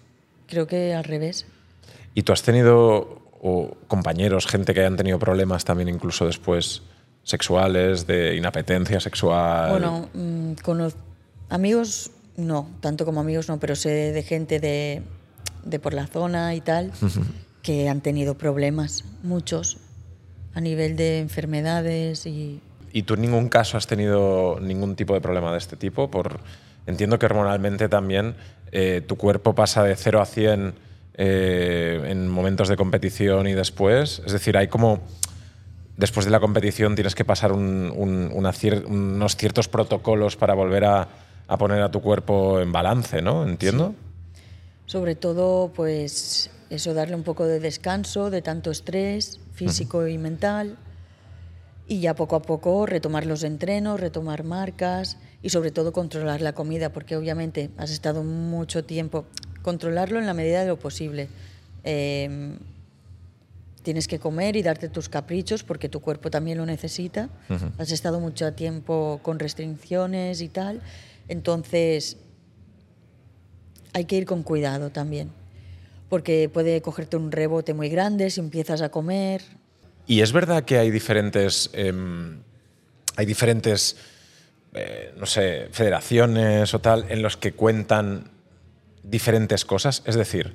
creo 0.48 0.66
que 0.66 0.94
al 0.94 1.04
revés. 1.04 1.46
¿Y 2.14 2.22
tú 2.22 2.32
has 2.32 2.42
tenido 2.42 3.21
o 3.42 3.76
compañeros, 3.88 4.46
gente 4.46 4.72
que 4.72 4.80
hayan 4.80 4.96
tenido 4.96 5.18
problemas 5.18 5.64
también 5.64 5.88
incluso 5.88 6.26
después 6.26 6.82
sexuales, 7.24 8.06
de 8.06 8.36
inapetencia 8.36 9.00
sexual? 9.00 9.70
Bueno, 9.70 10.08
mm, 10.14 10.52
amigos 11.50 12.12
no, 12.36 12.68
tanto 12.80 13.04
como 13.04 13.20
amigos 13.20 13.48
no, 13.48 13.58
pero 13.58 13.76
sé 13.76 13.90
de 14.12 14.22
gente 14.22 14.60
de, 14.60 15.02
de 15.64 15.78
por 15.78 15.92
la 15.92 16.06
zona 16.06 16.54
y 16.54 16.60
tal 16.60 16.92
que 17.62 17.88
han 17.88 18.00
tenido 18.00 18.38
problemas, 18.38 19.04
muchos, 19.22 19.78
a 20.54 20.60
nivel 20.60 20.96
de 20.96 21.18
enfermedades 21.18 22.26
y 22.26 22.60
¿Y 22.92 23.04
tú 23.04 23.14
en 23.14 23.22
ningún 23.22 23.48
caso 23.48 23.78
has 23.78 23.86
tenido 23.86 24.58
ningún 24.60 24.96
tipo 24.96 25.14
de 25.14 25.20
problema 25.20 25.50
de 25.52 25.58
este 25.58 25.76
tipo? 25.76 26.10
Por, 26.10 26.40
entiendo 26.86 27.18
que 27.18 27.26
hormonalmente 27.26 27.88
también 27.88 28.34
eh, 28.70 29.02
tu 29.06 29.16
cuerpo 29.16 29.54
pasa 29.54 29.82
de 29.82 29.96
0 29.96 30.20
a 30.20 30.26
100 30.26 30.74
eh, 31.14 32.02
en 32.06 32.28
momentos 32.28 32.68
de 32.68 32.76
competición 32.76 33.46
y 33.46 33.52
después. 33.54 34.22
Es 34.26 34.32
decir, 34.32 34.56
hay 34.56 34.68
como... 34.68 35.00
Después 35.96 36.24
de 36.24 36.32
la 36.32 36.40
competición 36.40 36.94
tienes 36.94 37.14
que 37.14 37.24
pasar 37.24 37.52
un- 37.52 37.92
un- 37.94 38.30
una 38.32 38.52
cier- 38.52 38.84
unos 38.86 39.36
ciertos 39.36 39.68
protocolos 39.68 40.36
para 40.36 40.54
volver 40.54 40.84
a, 40.86 41.08
a 41.46 41.58
poner 41.58 41.82
a 41.82 41.90
tu 41.90 42.00
cuerpo 42.00 42.60
en 42.60 42.72
balance, 42.72 43.20
¿no? 43.22 43.46
Entiendo. 43.46 43.94
sobre 44.86 45.14
todo 45.14 45.70
pues 45.74 46.50
eso 46.70 46.92
darle 46.94 47.14
un 47.14 47.22
poco 47.22 47.46
de 47.46 47.60
descanso 47.60 48.30
de 48.30 48.42
tanto 48.42 48.70
estrés 48.70 49.38
físico 49.54 50.06
y 50.08 50.18
mental 50.18 50.76
y 51.86 52.00
ya 52.00 52.14
poco 52.14 52.36
a 52.36 52.42
poco 52.42 52.84
retomar 52.86 53.24
los 53.26 53.42
entrenos, 53.42 54.00
retomar 54.00 54.44
marcas 54.44 55.18
y 55.42 55.50
sobre 55.50 55.70
todo 55.70 55.92
controlar 55.92 56.40
la 56.40 56.52
comida 56.54 56.90
porque 56.90 57.16
obviamente 57.16 57.70
has 57.78 57.90
estado 57.90 58.22
mucho 58.24 58.84
tiempo 58.84 59.24
controlarlo 59.62 60.18
en 60.18 60.26
la 60.26 60.34
medida 60.34 60.60
de 60.60 60.66
lo 60.66 60.78
posible. 60.78 61.28
Eh, 61.84 62.56
tienes 63.82 64.06
que 64.06 64.18
comer 64.18 64.56
y 64.56 64.62
darte 64.62 64.88
tus 64.88 65.08
caprichos 65.08 65.62
porque 65.62 65.88
tu 65.88 66.00
cuerpo 66.00 66.30
también 66.30 66.58
lo 66.58 66.66
necesita. 66.66 67.28
Has 67.78 67.90
estado 67.90 68.20
mucho 68.20 68.52
tiempo 68.52 69.20
con 69.22 69.38
restricciones 69.38 70.40
y 70.40 70.48
tal. 70.48 70.80
Entonces, 71.28 72.16
hay 73.92 74.04
que 74.04 74.16
ir 74.16 74.26
con 74.26 74.42
cuidado 74.42 74.90
también. 74.90 75.30
Porque 76.08 76.50
puede 76.52 76.80
cogerte 76.82 77.16
un 77.16 77.32
rebote 77.32 77.74
muy 77.74 77.88
grande 77.88 78.30
si 78.30 78.40
empiezas 78.40 78.82
a 78.82 78.90
comer. 78.90 79.42
Y 80.06 80.20
es 80.20 80.32
verdad 80.32 80.64
que 80.64 80.78
hay 80.78 80.90
diferentes. 80.90 81.70
em, 81.72 82.40
hay 83.16 83.26
diferentes. 83.26 83.96
eh, 84.74 85.12
no 85.18 85.26
sé, 85.26 85.68
federaciones 85.70 86.72
o 86.72 86.80
tal, 86.80 87.04
en 87.10 87.20
los 87.20 87.36
que 87.36 87.52
cuentan 87.52 88.30
diferentes 89.02 89.64
cosas. 89.64 90.02
Es 90.06 90.14
decir, 90.16 90.54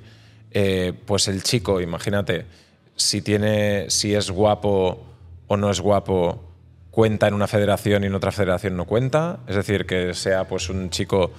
eh, 0.50 0.92
pues 1.06 1.28
el 1.28 1.42
chico, 1.42 1.80
imagínate, 1.80 2.46
si 2.96 3.22
tiene. 3.22 3.90
si 3.90 4.14
es 4.14 4.30
guapo 4.30 5.04
o 5.46 5.56
no 5.56 5.70
es 5.70 5.80
guapo, 5.80 6.44
cuenta 6.90 7.28
en 7.28 7.34
una 7.34 7.46
federación 7.46 8.02
y 8.04 8.06
en 8.08 8.14
otra 8.14 8.32
federación 8.32 8.76
no 8.76 8.84
cuenta. 8.86 9.40
Es 9.46 9.56
decir, 9.56 9.86
que 9.86 10.14
sea 10.14 10.44
pues 10.48 10.68
un 10.68 10.90
chico 10.90 11.30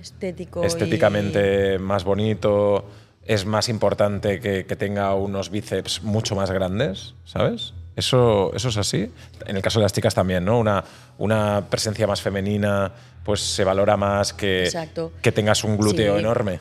Estético. 0.00 0.62
y- 0.62 0.66
estéticamente 0.66 1.78
más 1.78 2.04
bonito, 2.04 2.84
es 3.24 3.44
más 3.44 3.68
importante 3.68 4.40
que, 4.40 4.64
que 4.66 4.76
tenga 4.76 5.14
unos 5.14 5.50
bíceps 5.50 6.02
mucho 6.02 6.34
más 6.36 6.50
grandes, 6.50 7.14
¿sabes? 7.24 7.74
Eso, 8.00 8.50
eso 8.54 8.70
es 8.70 8.76
así. 8.78 9.12
En 9.46 9.56
el 9.56 9.62
caso 9.62 9.78
de 9.78 9.82
las 9.84 9.92
chicas 9.92 10.14
también, 10.14 10.42
¿no? 10.42 10.58
Una, 10.58 10.82
una 11.18 11.66
presencia 11.68 12.06
más 12.06 12.22
femenina, 12.22 12.90
pues 13.24 13.40
se 13.40 13.62
valora 13.62 13.98
más 13.98 14.32
que, 14.32 14.64
Exacto. 14.64 15.12
que 15.20 15.32
tengas 15.32 15.64
un 15.64 15.76
glúteo 15.76 16.14
Sí. 16.14 16.20
enorme. 16.20 16.60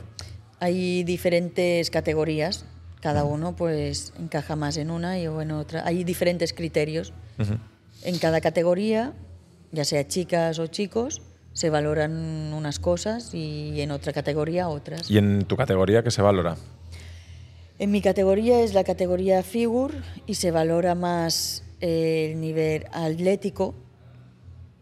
Hay 0.59 1.03
diferentes 1.05 1.89
categorías, 1.89 2.65
cada 2.99 3.23
uno 3.23 3.55
pues 3.55 4.11
encaja 4.19 4.57
más 4.57 4.75
en 4.75 4.91
una 4.91 5.17
y 5.17 5.27
o 5.27 5.41
en 5.41 5.51
otra. 5.51 5.83
Hay 5.85 6.03
diferentes 6.03 6.51
criterios. 6.51 7.13
En 8.03 8.17
cada 8.19 8.41
categoría, 8.41 9.13
ya 9.71 9.85
sea 9.85 10.05
chicas 10.05 10.59
o 10.59 10.67
chicos, 10.67 11.21
se 11.53 11.69
valoran 11.69 12.51
unas 12.53 12.79
cosas 12.79 13.33
y 13.33 13.79
en 13.79 13.91
otra 13.91 14.11
categoría 14.11 14.67
otras. 14.67 15.09
Y 15.09 15.17
en 15.17 15.45
tu 15.45 15.55
categoría, 15.55 16.03
¿qué 16.03 16.11
se 16.11 16.21
valora? 16.21 16.57
En 17.79 17.91
mi 17.91 18.01
categoría 18.01 18.59
es 18.61 18.73
la 18.73 18.83
categoría 18.83 19.41
figure 19.41 19.93
y 20.25 20.35
se 20.35 20.51
valora 20.51 20.95
más 20.95 21.63
eh, 21.79 22.31
el 22.31 22.41
nivel 22.41 22.85
atlético, 22.91 23.73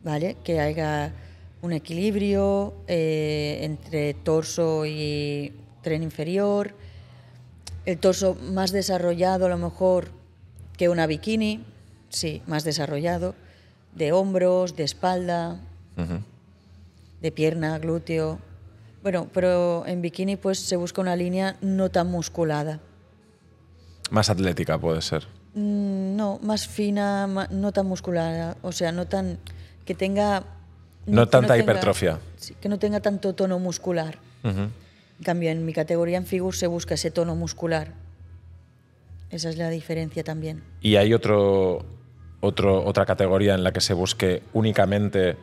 ¿vale? 0.04 0.36
Que 0.44 0.60
haya 0.60 1.14
un 1.62 1.74
equilibrio 1.74 2.74
eh, 2.88 3.60
entre 3.62 4.16
torso 4.16 4.88
y 4.88 5.54
tren 5.84 6.02
inferior, 6.02 6.74
el 7.86 8.00
torso 8.00 8.34
más 8.34 8.72
desarrollado 8.72 9.46
a 9.46 9.50
lo 9.50 9.60
mejor 9.60 10.10
que 10.76 10.90
una 10.90 11.06
bikini, 11.06 11.64
sí, 12.10 12.42
más 12.48 12.64
desarrollado, 12.64 13.36
de 13.94 14.12
hombros, 14.12 14.76
de 14.76 14.84
espalda, 14.84 15.62
de 17.22 17.32
pierna, 17.32 17.78
glúteo. 17.78 18.40
Bueno, 19.04 19.30
pero 19.32 19.86
en 19.86 20.02
bikini 20.02 20.36
pues 20.36 20.58
se 20.58 20.78
busca 20.78 21.00
una 21.00 21.16
línea 21.16 21.58
no 21.62 21.92
tan 21.92 22.10
musculada. 22.10 22.82
Más 24.10 24.30
atlética 24.30 24.78
puede 24.78 25.02
ser. 25.02 25.26
Mm, 25.54 26.16
No, 26.16 26.40
más 26.42 26.68
fina, 26.68 27.28
no 27.52 27.72
tan 27.72 27.86
musculada, 27.86 28.58
o 28.62 28.72
sea, 28.72 28.92
no 28.92 29.06
tan 29.06 29.38
que 29.86 29.94
tenga 29.96 30.44
No 31.06 31.28
tanta 31.28 31.54
tenga- 31.56 31.64
hipertrofia. 31.64 32.20
sí, 32.38 32.56
que 32.60 32.70
no 32.70 32.80
tenga 32.80 33.00
tanto 33.02 33.34
tono 33.34 33.60
muscular. 33.60 34.18
En 34.44 34.72
cambio, 35.24 35.50
en 35.52 35.66
mi 35.66 35.74
categoría 35.74 36.18
en 36.18 36.26
figure 36.26 36.56
se 36.56 36.68
busca 36.68 36.94
ese 36.96 37.12
tono 37.12 37.36
muscular. 37.36 37.94
Esa 39.30 39.50
es 39.50 39.58
la 39.58 39.70
diferencia 39.70 40.24
también. 40.24 40.64
Y 40.82 40.96
hay 40.96 41.14
otro, 41.14 41.86
otro, 42.40 42.86
otra 42.86 43.06
categoría 43.06 43.56
en 43.56 43.64
la 43.64 43.72
que 43.74 43.82
se 43.82 43.94
busque 43.94 44.42
únicamente 44.54 45.36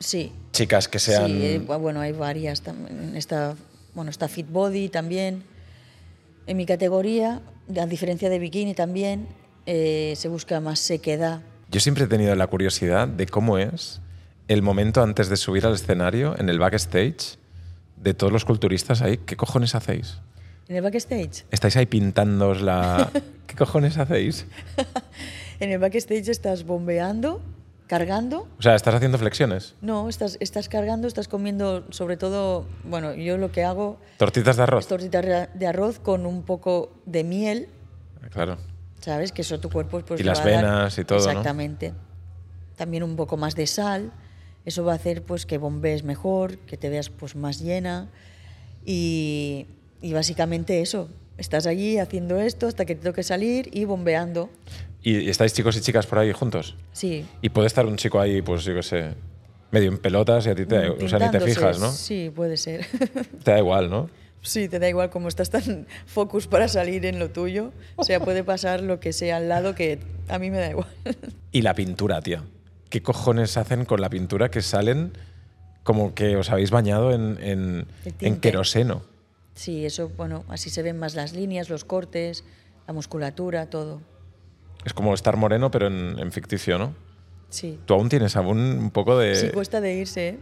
Sí. 0.00 0.32
chicas 0.52 0.88
que 0.88 0.98
sean... 0.98 1.26
Sí, 1.28 1.44
eh, 1.44 1.60
bu- 1.66 1.78
bueno, 1.78 2.00
hay 2.00 2.12
varias. 2.12 2.62
Está, 3.14 3.54
bueno, 3.94 4.10
está 4.10 4.28
Fit 4.28 4.50
Body 4.50 4.88
también. 4.88 5.44
En 6.46 6.56
mi 6.56 6.66
categoría, 6.66 7.40
a 7.80 7.86
diferencia 7.86 8.28
de 8.28 8.38
bikini 8.38 8.74
también, 8.74 9.28
eh, 9.66 10.12
se 10.16 10.28
busca 10.28 10.60
más 10.60 10.78
sequedad. 10.78 11.40
Yo 11.70 11.80
siempre 11.80 12.04
he 12.04 12.06
tenido 12.06 12.34
la 12.34 12.46
curiosidad 12.46 13.08
de 13.08 13.26
cómo 13.26 13.58
es 13.58 14.00
el 14.48 14.60
momento 14.60 15.02
antes 15.02 15.28
de 15.28 15.36
subir 15.36 15.64
al 15.64 15.74
escenario, 15.74 16.38
en 16.38 16.50
el 16.50 16.58
backstage, 16.58 17.38
de 17.96 18.12
todos 18.12 18.32
los 18.32 18.44
culturistas 18.44 19.00
ahí. 19.00 19.18
¿Qué 19.18 19.36
cojones 19.36 19.74
hacéis? 19.74 20.18
En 20.68 20.76
el 20.76 20.82
backstage, 20.82 21.44
¿Estáis 21.50 21.76
ahí 21.76 21.86
pintándoos 21.86 22.60
la... 22.60 23.10
¿Qué 23.46 23.54
cojones 23.54 23.96
hacéis? 23.96 24.46
en 25.60 25.70
el 25.70 25.78
backstage 25.78 26.28
estás 26.28 26.64
bombeando, 26.64 27.40
cargando. 27.86 28.48
O 28.58 28.62
sea, 28.62 28.74
¿estás 28.74 28.94
haciendo 28.94 29.18
flexiones? 29.18 29.74
No, 29.80 30.08
estás, 30.08 30.36
estás 30.40 30.68
cargando, 30.68 31.06
estás 31.06 31.28
comiendo, 31.28 31.84
sobre 31.90 32.16
todo, 32.16 32.66
bueno, 32.84 33.14
yo 33.14 33.36
lo 33.36 33.52
que 33.52 33.62
hago 33.64 33.98
¿Tortitas 34.16 34.56
de 34.56 34.62
arroz? 34.62 34.86
tortitas 34.86 35.48
de 35.54 35.66
arroz 35.66 35.98
con 36.00 36.24
un 36.26 36.42
poco 36.44 36.92
de 37.06 37.24
miel, 37.24 37.68
Claro. 38.30 38.56
¿sabes? 39.00 39.32
Que 39.32 39.42
eso 39.42 39.60
tu 39.60 39.68
cuerpo 39.70 40.00
pues, 40.00 40.20
Y 40.20 40.24
las 40.24 40.40
va 40.40 40.44
a 40.44 40.50
dar- 40.50 40.64
venas 40.64 40.98
y 40.98 41.04
todo, 41.04 41.18
¿no? 41.18 41.24
Exactamente. 41.28 41.92
También 42.76 43.02
un 43.02 43.16
poco 43.16 43.36
más 43.36 43.54
de 43.54 43.66
sal. 43.66 44.12
Eso 44.64 44.82
va 44.82 44.92
a 44.92 44.96
hacer 44.96 45.22
pues 45.22 45.44
que 45.44 45.58
bombees 45.58 46.04
mejor, 46.04 46.56
que 46.58 46.78
te 46.78 46.88
veas 46.88 47.10
pues 47.10 47.36
más 47.36 47.60
llena 47.60 48.08
y, 48.84 49.66
y 50.00 50.12
básicamente 50.14 50.80
eso. 50.80 51.08
Estás 51.36 51.66
allí 51.66 51.98
haciendo 51.98 52.40
esto 52.40 52.66
hasta 52.66 52.84
que 52.84 52.94
te 52.94 53.02
toque 53.02 53.22
salir 53.22 53.68
y 53.72 53.84
bombeando. 53.84 54.50
¿Y 55.06 55.28
estáis 55.28 55.52
chicos 55.52 55.76
y 55.76 55.80
chicas 55.82 56.06
por 56.06 56.18
ahí 56.18 56.32
juntos? 56.32 56.74
Sí. 56.92 57.26
Y 57.42 57.50
puede 57.50 57.66
estar 57.66 57.84
un 57.86 57.96
chico 57.96 58.18
ahí, 58.20 58.40
pues 58.42 58.64
yo 58.64 58.74
qué 58.74 58.82
sé, 58.82 59.10
medio 59.70 59.88
en 59.90 59.98
pelotas 59.98 60.46
y 60.46 60.50
a 60.50 60.54
ti 60.54 60.64
te, 60.64 60.88
o 60.88 61.08
sea, 61.08 61.18
ni 61.18 61.26
te 61.26 61.38
Pintándose. 61.38 61.54
fijas, 61.54 61.78
¿no? 61.78 61.92
Sí, 61.92 62.32
puede 62.34 62.56
ser. 62.56 62.86
Te 63.44 63.50
da 63.50 63.58
igual, 63.58 63.90
¿no? 63.90 64.08
Sí, 64.40 64.68
te 64.68 64.78
da 64.78 64.88
igual 64.90 65.08
como 65.08 65.28
estás 65.28 65.48
tan 65.48 65.86
focus 66.04 66.46
para 66.46 66.68
salir 66.68 67.06
en 67.06 67.18
lo 67.18 67.30
tuyo. 67.30 67.72
O 67.96 68.04
sea, 68.04 68.20
puede 68.20 68.44
pasar 68.44 68.82
lo 68.82 69.00
que 69.00 69.14
sea 69.14 69.38
al 69.38 69.48
lado 69.48 69.74
que 69.74 69.98
a 70.28 70.38
mí 70.38 70.50
me 70.50 70.58
da 70.58 70.70
igual. 70.70 70.88
Y 71.52 71.62
la 71.62 71.74
pintura, 71.74 72.20
tío. 72.20 72.42
¿Qué 72.90 73.00
cojones 73.02 73.56
hacen 73.56 73.84
con 73.86 74.00
la 74.02 74.10
pintura 74.10 74.50
que 74.50 74.60
salen 74.60 75.12
como 75.82 76.14
que 76.14 76.36
os 76.36 76.50
habéis 76.50 76.70
bañado 76.70 77.12
en, 77.12 77.38
en, 77.40 77.86
en 78.20 78.36
queroseno? 78.40 79.02
Sí, 79.54 79.86
eso, 79.86 80.10
bueno, 80.16 80.44
así 80.48 80.68
se 80.68 80.82
ven 80.82 80.98
más 80.98 81.14
las 81.14 81.32
líneas, 81.32 81.70
los 81.70 81.84
cortes, 81.84 82.44
la 82.86 82.92
musculatura, 82.92 83.66
todo. 83.70 84.02
Es 84.84 84.92
como 84.94 85.14
estar 85.14 85.36
moreno, 85.36 85.70
pero 85.70 85.86
en, 85.86 86.18
en 86.18 86.32
ficticio, 86.32 86.78
¿no? 86.78 86.94
Sí. 87.50 87.78
Tú 87.86 87.94
aún 87.94 88.08
tienes 88.08 88.36
aún 88.36 88.58
un 88.58 88.90
poco 88.90 89.16
de... 89.18 89.34
Sí, 89.34 89.48
cuesta 89.50 89.80
de 89.80 89.94
irse, 89.94 90.28
¿eh? 90.28 90.38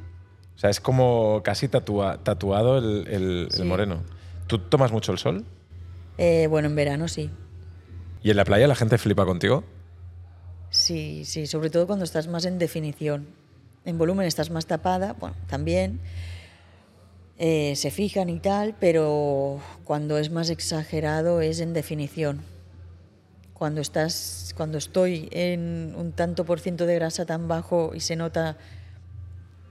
O 0.56 0.58
sea, 0.58 0.70
es 0.70 0.80
como 0.80 1.42
casi 1.44 1.68
tatua- 1.68 2.18
tatuado 2.22 2.78
el, 2.78 3.06
el- 3.08 3.46
el 3.50 3.52
Sí. 3.52 3.62
moreno. 3.64 4.02
¿Tú 4.46 4.58
tomas 4.58 4.92
mucho 4.92 5.12
el 5.12 5.18
sol? 5.18 5.44
Eh, 6.18 6.46
Bueno, 6.48 6.68
en 6.68 6.74
verano 6.74 7.08
sí. 7.08 7.30
¿Y 8.22 8.30
en 8.30 8.36
la 8.36 8.44
playa 8.44 8.66
la 8.66 8.74
gente 8.74 8.98
flipa 8.98 9.24
contigo? 9.24 9.64
Sí, 10.70 11.24
sí, 11.24 11.46
sobre 11.46 11.70
todo 11.70 11.86
cuando 11.86 12.04
estás 12.04 12.28
más 12.28 12.44
en 12.44 12.58
definición. 12.58 13.26
En 13.84 13.98
volumen 13.98 14.26
estás 14.26 14.50
más 14.50 14.66
tapada, 14.66 15.14
bueno, 15.14 15.34
también. 15.48 16.00
eh, 17.38 17.74
se 17.76 17.90
fijan 17.90 18.28
y 18.28 18.38
tal, 18.38 18.76
pero 18.78 19.58
cuando 19.84 20.18
es 20.18 20.30
más 20.30 20.48
exagerado 20.50 21.40
es 21.40 21.58
en 21.60 21.72
definición. 21.72 22.42
Cuando 23.62 23.80
estás, 23.80 24.54
cuando 24.56 24.76
estoy 24.76 25.28
en 25.30 25.94
un 25.96 26.10
tanto 26.10 26.44
por 26.44 26.58
ciento 26.58 26.84
de 26.84 26.96
grasa 26.96 27.26
tan 27.26 27.46
bajo 27.46 27.92
y 27.94 28.00
se 28.00 28.16
nota 28.16 28.56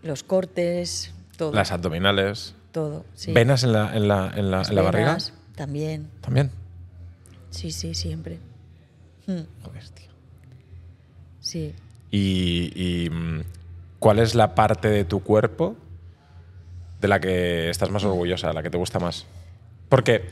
los 0.01 0.23
cortes, 0.23 1.13
todo. 1.35 1.51
Las 1.51 1.73
abdominales. 1.73 2.55
todo. 2.71 3.03
sí. 3.15 3.33
¿Venas 3.33 3.65
en 3.65 3.73
la, 3.73 3.93
en 3.93 4.07
la, 4.07 4.31
en 4.33 4.49
la, 4.49 4.61
en 4.61 4.75
la 4.75 4.81
barriga? 4.81 5.17
También, 5.57 6.07
También. 6.21 6.51
sí, 7.49 7.73
sí, 7.73 7.93
siempre. 7.93 8.39
Mm, 9.27 9.41
Joder, 9.61 9.89
tío. 9.89 10.09
Sí. 11.41 11.75
Y, 12.11 12.71
y, 12.73 13.09
mm, 13.09 13.41
cuál 13.99 14.19
es 14.19 14.35
la 14.35 14.55
parte 14.55 14.87
de 14.87 15.03
tu 15.03 15.21
cuerpo 15.21 15.75
de 17.01 17.09
la 17.09 17.19
que 17.19 17.69
estás 17.69 17.89
más 17.91 18.05
orgullosa, 18.05 18.53
la 18.53 18.63
que 18.63 18.69
te 18.69 18.77
gusta 18.77 18.99
más? 18.99 19.25
Porque, 19.89 20.29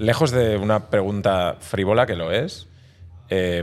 lejos 0.00 0.30
de 0.30 0.56
una 0.56 0.88
pregunta 0.88 1.56
frívola, 1.60 2.06
que 2.06 2.16
lo 2.16 2.32
es, 2.32 2.66
eh, 3.28 3.62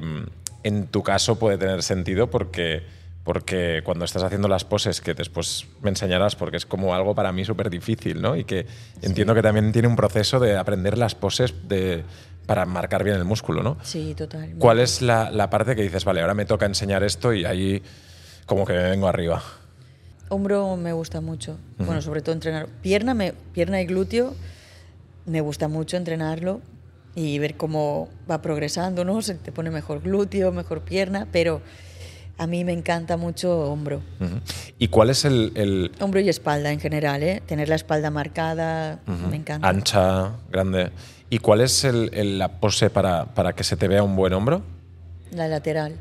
en 0.63 0.88
tu 0.88 1.02
caso 1.02 1.39
puede 1.39 1.58
tener 1.58 1.82
sentido 1.82 2.30
porque, 2.30 2.84
porque 3.23 3.82
cuando 3.84 4.06
estás 4.06 4.21
haciendo 4.21 4.47
las 4.47 4.63
poses, 4.63 5.02
que 5.02 5.15
después 5.15 5.65
me 5.82 5.89
enseñarás, 5.89 6.36
porque 6.36 6.58
es 6.58 6.65
como 6.65 6.93
algo 6.93 7.15
para 7.15 7.32
mí 7.32 7.43
súper 7.43 7.71
difícil, 7.71 8.21
¿no? 8.21 8.36
Y 8.36 8.43
que 8.43 8.67
entiendo 9.02 9.34
que 9.34 9.41
también 9.41 9.71
tiene 9.71 9.88
un 9.88 9.95
proceso 9.95 10.39
de 10.39 10.58
aprender 10.58 10.97
las 10.97 11.15
poses 11.15 11.67
de, 11.67 12.04
para 12.45 12.67
marcar 12.67 13.04
bien 13.04 13.15
el 13.15 13.26
músculo, 13.26 13.63
¿no? 13.63 13.78
Sí, 13.82 14.13
total. 14.15 14.54
¿Cuál 14.60 14.80
es 14.80 15.02
la, 15.02 15.32
la 15.32 15.50
parte 15.50 15.76
que 15.76 15.82
dices, 15.82 16.06
vale, 16.06 16.21
ahora 16.21 16.36
me 16.36 16.45
toca 16.45 16.67
enseñar 16.67 17.04
esto 17.04 17.34
y 17.34 17.45
ahí 17.45 17.82
como 18.45 18.63
que 18.63 18.73
me 18.73 18.84
vengo 18.84 19.08
arriba? 19.08 19.41
Hombro 20.30 20.78
me 20.78 20.93
gusta 20.93 21.19
mucho. 21.19 21.58
Bueno, 21.80 22.02
sobre 22.02 22.21
todo 22.21 22.34
entrenar. 22.34 22.67
Pierna, 22.84 23.15
me, 23.15 23.34
pierna 23.54 23.82
y 23.82 23.86
glúteo 23.86 24.36
me 25.28 25.42
gusta 25.42 25.68
mucho 25.68 25.96
entrenarlo. 25.98 26.62
y 27.16 27.40
ver 27.40 27.58
cómo 27.58 28.10
va 28.30 28.44
progresando, 28.44 29.04
¿no? 29.04 29.24
Se 29.24 29.34
te 29.34 29.52
pone 29.52 29.72
mejor 29.72 30.02
glúteo, 30.04 30.52
mejor 30.52 30.82
pierna, 30.82 31.28
pero 31.32 31.62
a 32.38 32.46
mí 32.46 32.63
me 32.63 32.74
encanta 32.74 33.18
mucho 33.18 33.72
hombro. 33.72 34.02
¿Y 34.78 34.90
cuál 34.90 35.10
es 35.10 35.26
el, 35.26 35.52
el- 35.56 35.92
Hombro 36.00 36.20
y 36.20 36.30
espalda 36.30 36.72
en 36.72 36.80
general, 36.80 37.24
¿eh? 37.24 37.42
Tener 37.44 37.70
la 37.70 37.76
espalda 37.76 38.12
marcada, 38.12 39.00
me 39.32 39.36
encanta. 39.36 39.68
ancha, 39.68 40.32
grande? 40.52 40.92
¿Y 41.32 41.40
cuál 41.40 41.62
es 41.62 41.84
el- 41.86 42.12
el- 42.13 42.38
la 42.38 42.60
pose 42.60 42.92
para, 42.92 43.26
para 43.34 43.54
que 43.54 43.63
se 43.63 43.76
te 43.78 43.88
vea 43.88 44.04
un 44.04 44.16
buen 44.16 44.34
hombro? 44.34 44.62
La 45.32 45.48
lateral, 45.48 45.96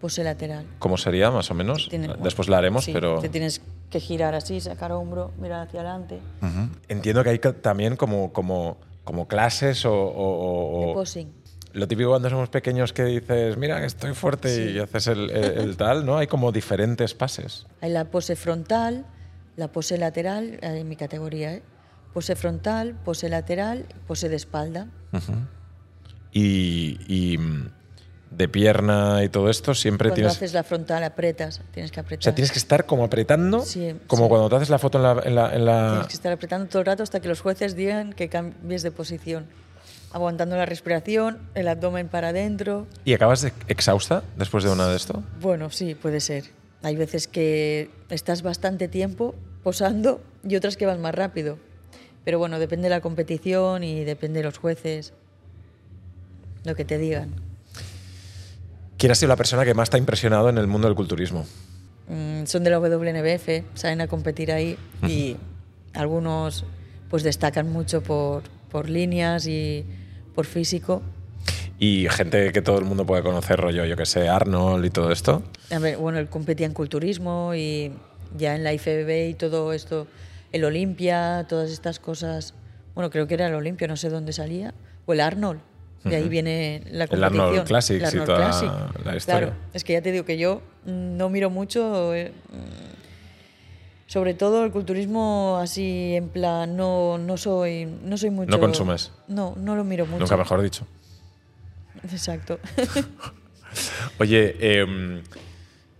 pose 0.00 0.24
lateral. 0.24 0.66
¿Cómo 0.78 0.96
sería, 0.96 1.30
más 1.30 1.50
o 1.50 1.54
menos? 1.54 1.88
Tiene- 1.88 2.14
Después 2.22 2.48
la 2.48 2.58
haremos, 2.58 2.84
sí, 2.84 2.92
pero... 2.92 3.20
Te 3.20 3.28
tienes 3.28 3.60
que 3.90 4.00
girar 4.00 4.34
así, 4.34 4.60
sacar 4.60 4.92
hombro, 4.92 5.32
mirar 5.38 5.66
hacia 5.66 5.80
adelante. 5.80 6.20
Ujú. 6.42 6.68
Entiendo 6.88 7.22
que 7.22 7.30
hay 7.30 7.38
también 7.38 7.96
como, 7.96 8.32
como, 8.32 8.78
como 9.04 9.28
clases 9.28 9.84
o, 9.84 9.92
o- 9.92 10.82
o- 10.84 10.86
De 10.88 10.94
posing. 10.94 11.26
Lo 11.72 11.86
típico 11.86 12.08
cuando 12.10 12.28
somos 12.30 12.48
pequeños 12.48 12.92
que 12.92 13.04
dices, 13.04 13.56
mira, 13.56 13.84
estoy 13.84 14.12
fuerte 14.14 14.48
Sí. 14.54 14.62
y 14.74 14.78
haces 14.80 15.06
el, 15.06 15.30
el- 15.30 15.58
el 15.58 15.76
tal, 15.76 16.04
¿no? 16.04 16.16
Hay 16.16 16.26
como 16.26 16.50
diferentes 16.50 17.14
pases. 17.14 17.66
Hay 17.80 17.90
la 17.92 18.06
pose 18.06 18.34
frontal, 18.36 19.06
la 19.56 19.68
pose 19.68 19.96
lateral, 19.98 20.58
en 20.62 20.88
mi 20.88 20.96
categoría, 20.96 21.52
¿eh? 21.54 21.62
Pose 22.12 22.34
frontal, 22.34 22.94
pose 23.04 23.28
lateral, 23.28 23.86
pose 24.08 24.28
de 24.28 24.34
espalda. 24.36 24.88
Y, 26.32 26.98
y, 27.08 27.38
mm, 27.38 27.70
de 28.30 28.48
pierna 28.48 29.24
y 29.24 29.28
todo 29.28 29.50
esto 29.50 29.74
siempre 29.74 30.08
Cuando 30.08 30.14
tienes... 30.14 30.36
haces 30.36 30.52
la 30.54 30.62
frontal 30.62 31.02
apretas, 31.02 31.60
tienes 31.72 31.90
que 31.90 32.00
apretar. 32.00 32.20
O 32.20 32.22
sea, 32.22 32.34
tienes 32.34 32.52
que 32.52 32.58
estar 32.58 32.86
como 32.86 33.04
apretando, 33.04 33.60
Sí, 33.62 33.94
como 34.06 34.24
sí. 34.24 34.28
cuando 34.28 34.48
te 34.48 34.56
haces 34.56 34.70
la 34.70 34.78
foto 34.78 34.98
en 34.98 35.02
la... 35.04 35.22
en 35.24 35.34
la- 35.34 35.54
en 35.54 35.64
la- 35.64 35.88
Tienes 35.90 36.06
que 36.06 36.14
estar 36.14 36.32
apretando 36.32 36.66
todo 36.68 36.80
el 36.80 36.86
rato 36.86 37.02
hasta 37.02 37.20
que 37.20 37.28
los 37.28 37.40
jueces 37.40 37.74
digan 37.74 38.12
que 38.12 38.28
cambies 38.28 38.82
de 38.82 38.92
posición. 38.92 39.46
Aguantando 40.12 40.56
la 40.56 40.66
respiración, 40.66 41.38
el 41.54 41.68
abdomen 41.68 42.08
para 42.08 42.28
adentro. 42.28 42.86
¿Y 43.04 43.14
acabas 43.14 43.42
de- 43.42 43.52
exhausta 43.68 44.22
después 44.36 44.64
de 44.64 44.70
una 44.70 44.86
de 44.88 44.96
esto? 44.96 45.22
Bueno, 45.40 45.70
sí, 45.70 45.94
puede 45.94 46.20
ser. 46.20 46.44
Hay 46.82 46.96
veces 46.96 47.26
que 47.28 47.90
estás 48.10 48.42
bastante 48.42 48.88
tiempo 48.88 49.34
posando 49.62 50.22
y 50.48 50.56
otras 50.56 50.76
que 50.76 50.86
van 50.86 51.00
más 51.02 51.14
rápido. 51.14 51.58
Pero 52.24 52.38
bueno, 52.38 52.58
depende 52.58 52.84
de 52.84 52.90
la 52.90 53.00
competición 53.00 53.82
y 53.84 54.04
depende 54.04 54.38
de 54.40 54.44
los 54.44 54.58
jueces, 54.58 55.12
lo 56.64 56.74
que 56.74 56.84
te 56.84 56.96
digan. 56.98 57.34
¿Quién 59.00 59.12
ha 59.12 59.14
sido 59.14 59.28
la 59.28 59.36
persona 59.36 59.64
que 59.64 59.72
más 59.72 59.88
te 59.88 59.96
ha 59.96 59.98
impresionado 59.98 60.50
en 60.50 60.58
el 60.58 60.66
mundo 60.66 60.86
del 60.86 60.94
culturismo? 60.94 61.46
Mm, 62.06 62.44
son 62.44 62.62
de 62.62 62.68
la 62.68 62.78
WNBF, 62.78 63.64
salen 63.72 64.02
a 64.02 64.08
competir 64.08 64.52
ahí 64.52 64.76
y 65.08 65.38
algunos 65.94 66.66
pues 67.08 67.22
destacan 67.22 67.72
mucho 67.72 68.02
por, 68.02 68.42
por 68.70 68.90
líneas 68.90 69.46
y 69.46 69.86
por 70.34 70.44
físico. 70.44 71.00
Y 71.78 72.08
gente 72.10 72.52
que 72.52 72.60
todo 72.60 72.78
el 72.78 72.84
mundo 72.84 73.06
puede 73.06 73.22
conocer, 73.22 73.58
rollo, 73.58 73.86
yo 73.86 73.96
que 73.96 74.04
sé, 74.04 74.28
Arnold 74.28 74.84
y 74.84 74.90
todo 74.90 75.12
esto. 75.12 75.44
A 75.70 75.78
ver, 75.78 75.96
bueno, 75.96 76.18
él 76.18 76.28
competía 76.28 76.66
en 76.66 76.74
culturismo 76.74 77.54
y 77.54 77.92
ya 78.36 78.54
en 78.54 78.64
la 78.64 78.74
IFBB 78.74 79.30
y 79.30 79.34
todo 79.34 79.72
esto, 79.72 80.08
el 80.52 80.62
Olimpia, 80.62 81.46
todas 81.48 81.70
estas 81.70 82.00
cosas. 82.00 82.52
Bueno, 82.94 83.08
creo 83.08 83.26
que 83.26 83.32
era 83.32 83.46
el 83.46 83.54
Olimpia, 83.54 83.88
no 83.88 83.96
sé 83.96 84.10
dónde 84.10 84.34
salía. 84.34 84.74
O 85.06 85.14
el 85.14 85.20
Arnold. 85.20 85.69
De 86.04 86.16
ahí 86.16 86.28
viene 86.28 86.82
la 86.90 87.04
El 87.04 87.10
competición. 87.10 87.40
Arnold 87.46 87.66
Classics 87.66 87.98
El 87.98 88.02
y 88.02 88.06
Arnold 88.06 88.26
toda 88.26 88.38
Classic. 88.38 88.70
la 89.04 89.16
historia. 89.16 89.40
Claro, 89.48 89.56
es 89.74 89.84
que 89.84 89.92
ya 89.92 90.02
te 90.02 90.12
digo 90.12 90.24
que 90.24 90.38
yo 90.38 90.62
no 90.86 91.28
miro 91.28 91.50
mucho, 91.50 92.14
eh, 92.14 92.32
sobre 94.06 94.34
todo 94.34 94.64
el 94.64 94.70
culturismo 94.72 95.58
así 95.60 96.14
en 96.16 96.28
plan, 96.30 96.76
no, 96.76 97.18
no 97.18 97.36
soy, 97.36 97.86
no 98.02 98.16
soy 98.16 98.30
mucho. 98.30 98.58
consumes. 98.58 99.12
No, 99.28 99.54
no 99.56 99.76
lo 99.76 99.84
miro 99.84 100.06
mucho. 100.06 100.20
Nunca 100.20 100.36
mejor 100.36 100.62
dicho. 100.62 100.86
Exacto. 102.10 102.58
Oye, 104.18 104.56
em, 104.80 105.22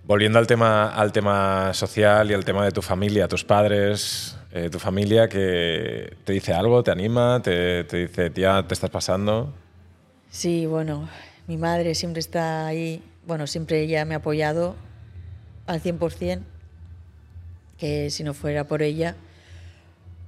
volviendo 0.04 0.38
al 0.38 0.46
tema, 0.46 0.88
al 0.88 1.12
tema 1.12 1.72
social 1.74 2.30
y 2.30 2.34
al 2.34 2.44
tema 2.44 2.64
de 2.64 2.72
tu 2.72 2.82
familia, 2.82 3.28
tus 3.28 3.44
padres, 3.44 4.36
eh, 4.52 4.68
tu 4.70 4.78
familia 4.78 5.28
que 5.28 6.16
te 6.24 6.32
dice 6.32 6.52
algo, 6.52 6.82
te 6.82 6.90
anima, 6.90 7.40
te, 7.42 7.84
te 7.84 7.98
dice, 8.08 8.30
tía, 8.30 8.64
te 8.66 8.74
estás 8.74 8.90
pasando. 8.90 9.52
Sí, 10.30 10.66
bueno, 10.66 11.08
mi 11.46 11.56
madre 11.56 11.94
siempre 11.94 12.20
está 12.20 12.66
ahí, 12.66 13.02
bueno, 13.26 13.46
siempre 13.46 13.82
ella 13.82 14.04
me 14.04 14.14
ha 14.14 14.18
apoyado 14.18 14.76
al 15.66 15.80
100%, 15.80 16.42
que 17.78 18.10
si 18.10 18.22
no 18.24 18.34
fuera 18.34 18.64
por 18.64 18.82
ella, 18.82 19.16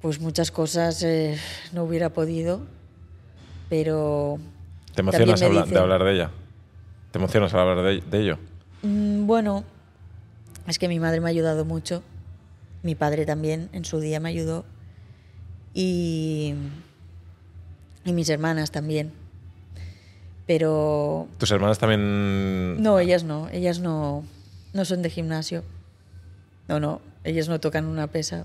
pues 0.01 0.21
muchas 0.21 0.51
cosas 0.51 1.03
eh, 1.03 1.38
no 1.73 1.85
hubiera 1.85 2.11
podido, 2.11 2.62
pero 3.69 4.38
¿Te 4.95 5.01
emocionas 5.01 5.41
También 5.41 5.53
me 5.55 5.61
habla- 5.61 5.73
de 5.73 5.79
hablar 5.81 6.05
de 6.05 6.12
ella? 6.15 6.31
¿Te 7.12 7.19
emocionas 7.19 7.55
al 7.55 7.61
hablar 7.61 7.85
de, 7.85 8.01
de 8.01 8.21
ello? 8.21 8.38
mm, 8.83 9.27
bueno, 9.27 9.65
es 10.67 10.79
que 10.79 10.88
mi 10.88 10.99
madre 10.99 11.21
me 11.21 11.27
ha 11.27 11.31
ayudado 11.31 11.65
mucho, 11.65 12.03
mi 12.83 12.95
padre 12.97 13.25
también 13.27 13.69
en 13.73 13.85
su 13.85 14.01
día 14.01 14.19
me 14.19 14.31
ayudó 14.31 14.65
y, 15.75 16.55
y 18.05 18.12
mis 18.12 18.29
hermanas 18.29 18.71
también, 18.73 19.12
pero 20.47 21.29
¿Tus 21.39 21.51
hermanas 21.51 21.79
también...? 21.79 22.83
No, 22.83 22.99
ellas 22.99 23.25
no, 23.25 23.49
ellas 23.51 23.79
no, 23.81 24.25
no 24.73 24.85
son 24.85 25.03
de 25.03 25.11
gimnasio. 25.11 25.63
No, 26.69 26.81
no, 26.81 27.01
ellas 27.25 27.49
no 27.49 27.61
tocan 27.61 27.87
una 27.87 28.07
pesa. 28.07 28.45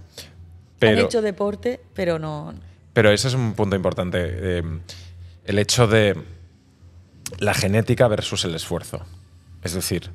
Pero- 0.80 1.00
Han 1.00 1.06
hecho 1.06 1.22
deporte, 1.22 1.80
pero 1.94 2.20
no. 2.20 2.54
Pero 2.94 3.12
ese 3.12 3.28
es 3.28 3.34
un 3.34 3.54
punto 3.54 3.76
importante. 3.76 4.20
eh, 4.22 4.64
el 5.46 5.60
hecho 5.60 5.88
de 5.88 6.16
la 7.40 7.54
genética 7.54 8.08
versus 8.08 8.44
el 8.46 8.56
esfuerzo. 8.56 9.02
Es 9.64 9.74
decir, 9.74 10.12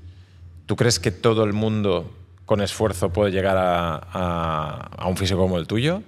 ¿tú 0.67 0.77
crees 0.77 0.99
que 0.99 1.11
todo 1.11 1.45
el 1.45 1.53
mundo 1.53 2.11
con 2.47 2.61
esfuerzo 2.61 3.11
puede 3.11 3.31
llegar 3.33 3.57
a, 3.57 3.95
a- 3.97 4.91
a 4.99 5.09
un 5.09 5.17
físico 5.17 5.41
como 5.41 5.59
el 5.59 5.67
tuyo? 5.67 6.03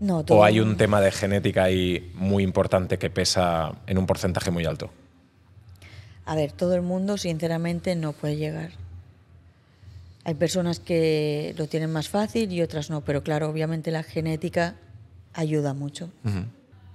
No, 0.00 0.24
¿O 0.28 0.42
hay 0.42 0.58
un 0.58 0.76
tema 0.76 1.00
de 1.00 1.12
genética 1.12 1.62
ahí 1.64 2.10
muy 2.14 2.42
importante 2.42 2.98
que 2.98 3.08
pesa 3.10 3.72
en 3.86 3.98
un 3.98 4.06
porcentaje 4.06 4.50
muy 4.50 4.64
alto? 4.64 4.90
A 6.24 6.34
ver, 6.34 6.52
todo 6.52 6.74
el 6.74 6.82
mundo, 6.82 7.16
sinceramente, 7.18 7.94
no 7.96 8.12
puede 8.12 8.36
llegar. 8.36 8.70
Hay 10.24 10.34
personas 10.34 10.78
que 10.78 11.52
lo 11.58 11.66
tienen 11.66 11.92
más 11.92 12.08
fácil 12.08 12.52
y 12.52 12.62
otras 12.62 12.90
no, 12.90 13.00
pero 13.00 13.22
claro, 13.24 13.48
obviamente 13.48 13.90
la 13.90 14.04
genética 14.04 14.76
ayuda 15.34 15.74
mucho. 15.74 16.10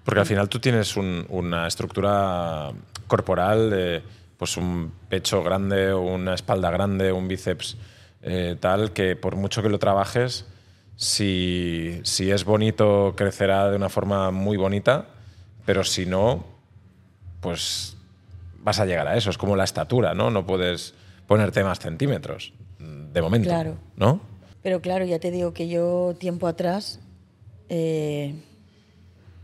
Porque 0.06 0.22
al 0.22 0.26
final 0.26 0.48
tú 0.48 0.60
tienes 0.60 0.96
un- 0.96 1.26
una 1.28 1.68
estructura 1.68 2.72
corporal 3.08 3.70
de 3.70 4.02
pues 4.38 4.56
un 4.56 4.94
pecho 5.10 5.44
grande, 5.44 5.94
una 5.94 6.36
espalda 6.36 6.70
grande, 6.70 7.12
un 7.12 7.28
bíceps 7.28 7.76
eh, 8.22 8.56
tal, 8.60 8.94
que 8.94 9.16
por 9.16 9.36
mucho 9.36 9.62
que 9.62 9.70
lo 9.70 9.80
trabajes, 9.80 10.46
si, 10.96 12.00
si 12.04 12.32
es 12.32 12.46
bonito, 12.46 13.14
crecerá 13.18 13.70
de 13.70 13.76
una 13.76 13.90
forma 13.90 14.32
muy 14.32 14.56
bonita, 14.58 15.08
pero 15.66 15.84
si 15.84 16.06
no, 16.06 16.46
pues 17.42 17.97
vas 18.68 18.82
a 18.82 18.86
llegar 18.86 19.08
a 19.08 19.16
eso. 19.16 19.30
Es 19.30 19.38
como 19.38 19.56
la 19.56 19.64
estatura, 19.64 20.14
¿no? 20.14 20.30
No 20.30 20.46
puedes 20.46 20.94
ponerte 21.26 21.64
más 21.64 21.80
centímetros, 21.80 22.52
de 22.80 23.22
momento. 23.22 23.48
Claro. 23.48 23.78
¿No? 23.96 24.20
Pero 24.62 24.82
claro, 24.82 25.06
ya 25.06 25.20
te 25.20 25.32
digo 25.32 25.54
que 25.54 25.70
yo 25.70 26.16
tiempo 26.20 26.48
atrás 26.48 27.00
eh, 27.70 28.36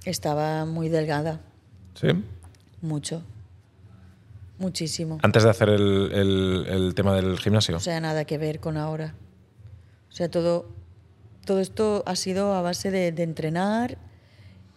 estaba 0.04 0.66
muy 0.66 0.90
delgada, 0.90 1.40
¿Sí? 1.96 2.08
mucho, 2.82 3.24
muchísimo. 4.58 5.20
Antes 5.24 5.44
de 5.44 5.50
hacer 5.50 5.70
el, 5.70 6.12
el- 6.14 6.66
el 6.68 6.96
tema 6.96 7.16
del 7.16 7.40
gimnasio. 7.40 7.78
O 7.78 7.80
sea, 7.80 8.00
nada 8.02 8.26
que 8.26 8.38
ver 8.38 8.60
con 8.60 8.76
ahora. 8.76 9.16
O 10.10 10.12
sea, 10.16 10.30
todo, 10.30 10.66
todo 11.46 11.60
esto 11.62 12.04
ha 12.06 12.16
sido 12.18 12.54
a 12.54 12.62
base 12.62 12.92
de, 12.92 13.14
de 13.14 13.24
entrenar 13.24 13.98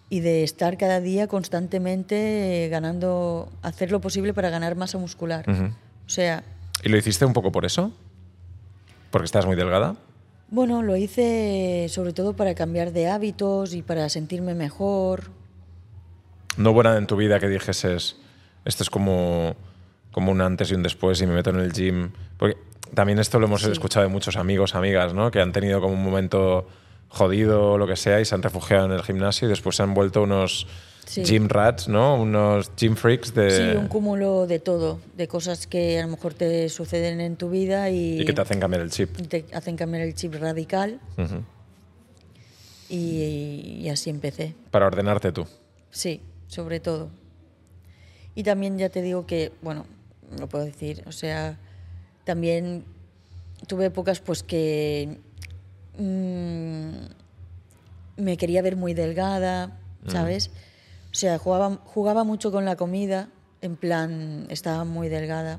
y 0.08 0.20
de 0.20 0.44
estar 0.44 0.76
cada 0.78 1.00
día 1.00 1.26
constantemente 1.26 2.64
eh, 2.64 2.68
ganando, 2.68 3.48
hacer 3.62 3.90
lo 3.90 4.00
posible 4.00 4.32
para 4.34 4.50
ganar 4.50 4.76
masa 4.76 4.98
muscular. 4.98 5.48
Ujú. 5.50 5.64
O 6.06 6.08
sea, 6.08 6.44
¿Y 6.84 6.88
lo 6.88 6.96
hiciste 6.96 7.24
un 7.24 7.32
poco 7.32 7.50
por 7.50 7.64
eso? 7.64 7.92
¿Porque 9.10 9.24
estás 9.26 9.46
muy 9.46 9.56
delgada? 9.56 9.96
bueno, 10.48 10.80
lo 10.82 10.94
hice 10.96 11.86
sobre 11.90 12.12
todo 12.12 12.36
para 12.36 12.54
cambiar 12.54 12.92
de 12.92 13.08
hábitos 13.08 13.74
y 13.74 13.82
para 13.82 14.08
sentirme 14.08 14.54
mejor. 14.54 15.24
¿No 16.56 16.70
hubo 16.70 16.84
nada 16.84 16.98
en 16.98 17.08
tu 17.08 17.16
vida 17.16 17.40
que 17.40 17.48
dijeses, 17.48 18.16
esto 18.64 18.84
es 18.84 18.88
como, 18.90 19.56
como 20.12 20.30
un 20.30 20.40
antes 20.40 20.70
y 20.70 20.74
un 20.74 20.84
después 20.84 21.20
y 21.20 21.26
me 21.26 21.34
meto 21.34 21.50
en 21.50 21.58
el 21.58 21.72
gym? 21.72 22.10
Porque 22.38 22.56
también 22.94 23.18
esto 23.18 23.40
lo 23.40 23.46
hemos 23.46 23.62
Sí. 23.62 23.72
escuchado 23.72 24.06
de 24.06 24.12
muchos 24.12 24.36
amigos, 24.36 24.76
amigas, 24.76 25.14
¿no? 25.14 25.32
Que 25.32 25.40
han 25.40 25.50
tenido 25.52 25.80
como 25.80 25.94
un 25.94 26.04
momento 26.04 26.68
jodido 27.08 27.72
o 27.72 27.78
lo 27.78 27.86
que 27.86 27.96
sea 27.96 28.20
y 28.20 28.24
se 28.24 28.34
han 28.34 28.42
refugiado 28.42 28.86
en 28.86 28.92
el 28.92 29.02
gimnasio 29.02 29.46
y 29.46 29.50
después 29.50 29.76
se 29.76 29.82
han 29.82 29.94
vuelto 29.94 30.22
unos 30.22 30.66
Sí. 31.06 31.22
gym 31.22 31.48
rats, 31.48 31.86
¿no? 31.86 32.20
Unos 32.20 32.72
gym 32.76 32.96
freaks 32.96 33.32
de... 33.32 33.50
Sí, 33.72 33.78
un 33.78 33.86
cúmulo 33.86 34.48
de 34.48 34.58
todo, 34.58 34.98
de 35.16 35.28
cosas 35.28 35.68
que 35.68 36.00
a 36.00 36.02
lo 36.02 36.08
mejor 36.08 36.34
te 36.34 36.68
suceden 36.68 37.20
en 37.20 37.36
tu 37.36 37.48
vida 37.48 37.90
y, 37.90 38.20
y 38.20 38.24
que 38.24 38.32
te 38.32 38.40
hacen 38.40 38.58
cambiar 38.58 38.82
el 38.82 38.90
chip. 38.90 39.16
te 39.28 39.44
hacen 39.52 39.76
cambiar 39.76 40.02
el 40.02 40.16
chip 40.16 40.34
radical 40.34 40.98
y, 42.88 43.78
y 43.82 43.88
así 43.88 44.10
empecé. 44.10 44.54
Para 44.72 44.86
ordenarte 44.86 45.32
tú. 45.32 45.46
Sí, 45.90 46.20
sobre 46.48 46.80
todo. 46.80 47.08
Y 48.34 48.42
también 48.42 48.76
ya 48.78 48.88
te 48.88 49.00
digo 49.00 49.26
que, 49.26 49.52
bueno, 49.62 49.86
lo 50.38 50.48
puedo 50.48 50.64
decir, 50.64 51.02
o 51.06 51.12
sea, 51.12 51.58
también 52.24 52.84
tuve 53.66 53.86
épocas 53.86 54.20
pues 54.20 54.42
que 54.42 55.18
mm, 55.98 56.90
me 58.16 58.36
quería 58.36 58.62
ver 58.62 58.76
muy 58.76 58.94
delgada, 58.94 59.78
¿sabes? 60.08 60.50
O 61.12 61.14
sea, 61.14 61.38
jugaba, 61.38 61.78
jugaba 61.84 62.24
mucho 62.24 62.50
con 62.50 62.64
la 62.64 62.76
comida, 62.76 63.28
en 63.62 63.76
plan, 63.76 64.46
estaba 64.50 64.84
muy 64.84 65.08
delgada. 65.08 65.58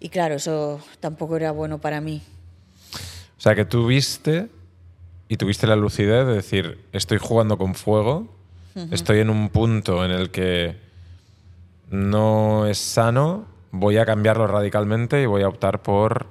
Y 0.00 0.08
claro, 0.08 0.34
eso 0.34 0.80
tampoco 1.00 1.36
era 1.36 1.52
bueno 1.52 1.78
para 1.78 2.00
mí. 2.00 2.22
O 3.38 3.40
sea, 3.40 3.54
que 3.54 3.64
tú 3.64 3.86
viste 3.86 4.48
y 5.28 5.36
tuviste 5.36 5.66
la 5.66 5.76
lucidez 5.76 6.26
de 6.26 6.34
decir, 6.34 6.78
estoy 6.92 7.18
jugando 7.18 7.56
con 7.58 7.74
fuego, 7.74 8.28
estoy 8.90 9.20
en 9.20 9.30
un 9.30 9.48
punto 9.48 10.04
en 10.04 10.10
el 10.10 10.30
que 10.30 10.76
no 11.90 12.66
es 12.66 12.78
sano, 12.78 13.46
voy 13.70 13.96
a 13.98 14.06
cambiarlo 14.06 14.46
radicalmente 14.46 15.22
y 15.22 15.26
voy 15.26 15.42
a 15.42 15.48
optar 15.48 15.82
por 15.82 16.26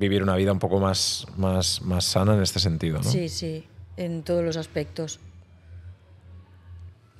vivir 0.00 0.22
una 0.22 0.34
vida 0.34 0.50
un 0.50 0.58
poco 0.58 0.80
más, 0.80 1.26
más, 1.36 1.82
más 1.82 2.06
sana 2.06 2.34
en 2.34 2.42
este 2.42 2.58
sentido, 2.58 2.96
¿no? 2.98 3.04
Sí, 3.04 3.28
sí, 3.28 3.66
en 3.98 4.22
todos 4.22 4.42
los 4.42 4.56
aspectos. 4.56 5.20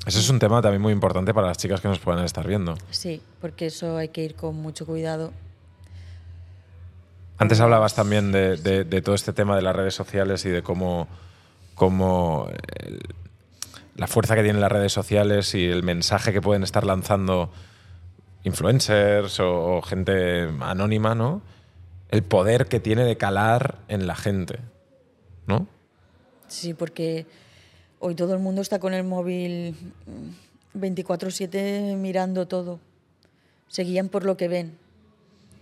Ese 0.07 0.19
es 0.19 0.31
un 0.31 0.39
tema 0.39 0.63
también 0.63 0.81
muy 0.81 0.93
importante 0.95 1.35
para 1.35 1.47
las 1.49 1.59
chicas 1.59 1.83
que 1.83 1.89
nos 1.89 1.99
puedan 1.99 2.25
estar 2.25 2.47
viendo. 2.49 2.75
Sí, 2.91 3.21
porque 3.43 3.67
eso 3.67 3.99
hay 3.99 4.09
que 4.09 4.25
ir 4.25 4.35
con 4.35 4.57
mucho 4.57 4.87
cuidado. 4.87 5.31
Antes 7.37 7.61
hablabas 7.61 7.95
también 7.95 8.33
de, 8.33 8.57
de- 8.57 8.85
de 8.85 9.03
todo 9.03 9.15
este 9.15 9.35
tema 9.35 9.57
de 9.57 9.63
las 9.63 9.77
redes 9.77 9.95
sociales 9.95 10.45
y 10.47 10.49
de 10.49 10.63
cómo, 10.63 11.07
cómo 11.75 12.49
el- 12.79 13.01
la 13.95 14.07
fuerza 14.07 14.35
que 14.37 14.43
tienen 14.43 14.63
las 14.63 14.73
redes 14.73 14.95
sociales 14.95 15.55
y 15.55 15.67
el 15.67 15.83
mensaje 15.83 16.33
que 16.33 16.41
pueden 16.41 16.63
estar 16.63 16.85
lanzando 16.87 17.51
influencers 18.45 19.39
o, 19.41 19.77
o 19.77 19.83
gente 19.83 20.49
anónima, 20.61 21.15
¿no? 21.15 21.43
El 22.11 22.23
poder 22.23 22.67
que 22.67 22.81
tiene 22.81 23.05
de 23.05 23.17
calar 23.17 23.79
en 23.89 24.07
la 24.07 24.17
gente, 24.17 24.59
¿no? 25.47 25.67
Sí, 26.49 26.75
porque 26.75 27.27
hoy 28.01 28.15
todo 28.15 28.35
el 28.35 28.41
mundo 28.41 28.61
está 28.63 28.79
con 28.81 28.95
el 28.95 29.05
móvil 29.05 29.75
mm, 30.75 30.79
24/7 30.81 31.97
mirando 31.97 32.47
todo. 32.49 32.81
Se 33.69 33.85
guían 33.85 34.09
por 34.09 34.25
lo 34.25 34.37
que 34.37 34.49
ven, 34.49 34.77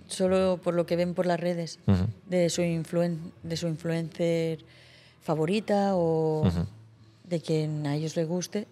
solo 0.06 0.58
por 0.62 0.72
lo 0.74 0.86
que 0.86 0.96
ven 0.96 1.12
por 1.14 1.26
las 1.26 1.38
redes, 1.38 1.78
de, 2.26 2.48
su 2.48 2.62
influen- 2.62 3.32
de 3.42 3.56
su 3.58 3.68
influencer 3.68 4.60
favorita 5.20 5.90
o 5.94 6.50
de 7.24 7.40
quien 7.42 7.86
a 7.86 7.94
ellos 7.96 8.16
les 8.16 8.26
guste, 8.26 8.66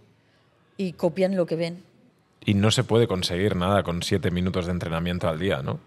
y 0.79 0.93
copian 0.93 1.37
lo 1.37 1.45
que 1.45 1.57
ven. 1.57 1.83
Y 2.47 2.55
no 2.55 2.71
se 2.71 2.85
puede 2.85 3.07
conseguir 3.07 3.57
nada 3.57 3.83
con 3.83 4.03
siete 4.03 4.31
minutos 4.31 4.65
de 4.65 4.73
entrenamiento 4.73 5.29
al 5.29 5.39
día, 5.39 5.61
¿no? 5.63 5.79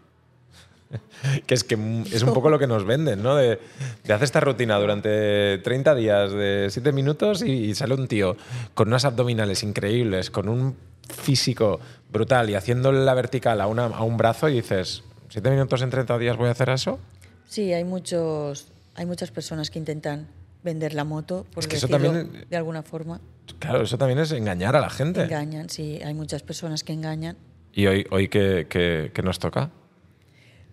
que 1.46 1.54
es 1.54 1.64
que 1.64 1.76
es 2.12 2.24
un 2.24 2.34
poco 2.34 2.50
lo 2.50 2.58
que 2.60 2.68
nos 2.68 2.86
venden, 2.86 3.22
¿no? 3.22 3.36
De, 3.36 3.60
de 4.04 4.14
hacer 4.14 4.24
esta 4.26 4.40
rutina 4.40 4.78
durante 4.80 5.58
30 5.60 5.94
días 5.96 6.32
de 6.32 6.68
siete 6.72 6.92
minutos 6.92 7.42
y, 7.44 7.52
y 7.52 7.76
sale 7.76 7.94
un 7.94 8.08
tío 8.08 8.36
con 8.74 8.88
unas 8.88 9.06
abdominales 9.06 9.62
increíbles, 9.64 10.32
con 10.32 10.50
un 10.50 10.76
físico 11.08 11.80
brutal 12.12 12.50
y 12.50 12.56
haciendo 12.56 12.92
la 12.92 13.14
vertical 13.14 13.62
a, 13.62 13.68
una- 13.68 13.86
a 13.86 14.04
un 14.04 14.18
brazo 14.18 14.50
y 14.50 14.56
dices, 14.56 15.04
¿siete 15.30 15.50
minutos 15.50 15.82
en 15.82 15.90
30 15.90 16.18
días 16.18 16.38
voy 16.38 16.48
a 16.48 16.52
hacer 16.52 16.70
eso? 16.70 17.00
Sí, 17.48 17.74
hay 17.74 17.84
muchos, 17.84 18.68
hay 18.96 19.06
muchas 19.06 19.32
personas 19.32 19.70
que 19.72 19.80
intentan 19.80 20.28
vender 20.64 20.94
la 20.94 21.04
moto, 21.04 21.46
por 21.54 21.64
Es 21.64 21.68
que 21.68 21.78
eso 21.78 21.88
decirlo 21.88 22.12
también- 22.14 22.46
de 22.50 22.58
alguna 22.58 22.84
forma. 22.84 23.22
Claro, 23.60 23.82
eso 23.82 23.98
también 23.98 24.20
es 24.20 24.32
engañar 24.32 24.76
a 24.76 24.82
la 24.82 24.90
gente. 24.90 25.24
Engañan, 25.24 25.70
sí, 25.70 26.00
hay 26.04 26.14
muchas 26.14 26.44
personas 26.44 26.84
que 26.84 26.94
engañan. 26.94 27.38
¿Y 27.74 27.88
hoy, 27.88 28.06
hoy 28.12 28.28
qué, 28.28 28.68
qué- 28.70 29.12
qué 29.14 29.22
nos 29.24 29.40
toca? 29.40 29.72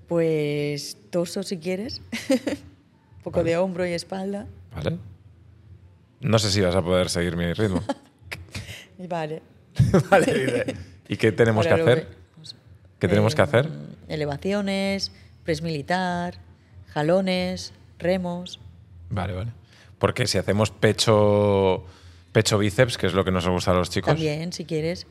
Pues 0.08 0.96
torso 1.10 1.42
si 1.42 1.58
quieres, 1.58 2.00
un 2.30 2.56
poco 3.24 3.42
de 3.42 3.56
hombro 3.56 3.86
y 3.86 3.92
espalda. 3.92 4.46
¿Vale? 4.74 4.98
No 6.20 6.38
sé 6.38 6.50
si 6.50 6.60
vas 6.60 6.74
a 6.76 6.82
poder 6.82 7.08
seguir 7.10 7.36
mi 7.36 7.52
ritmo. 7.52 7.82
Vale. 9.08 9.42
vale, 10.10 10.74
¿Y 11.06 11.16
qué 11.18 11.32
tenemos 11.32 11.66
Ahora 11.66 11.76
que 11.76 11.82
hacer? 11.82 12.08
¿Qué 12.98 13.08
tenemos 13.08 13.34
que 13.34 13.42
Eh, 13.42 13.44
hacer? 13.44 13.68
Elevaciones, 14.08 15.12
press 15.44 15.60
militar, 15.60 16.38
jalones, 16.88 17.74
remos. 17.98 18.58
Vale, 19.10 19.34
vale. 19.34 19.52
Porque 19.98 20.26
si 20.26 20.38
hacemos 20.38 20.70
pecho, 20.70 21.84
pecho 22.32 22.56
bíceps, 22.56 22.96
que 22.96 23.06
es 23.06 23.12
lo 23.12 23.22
que 23.24 23.32
nos 23.32 23.46
gusta 23.46 23.72
a 23.72 23.74
los 23.74 23.90
chicos, 23.90 24.14
También, 24.14 24.54
si 24.54 24.64
quieres, 24.64 25.06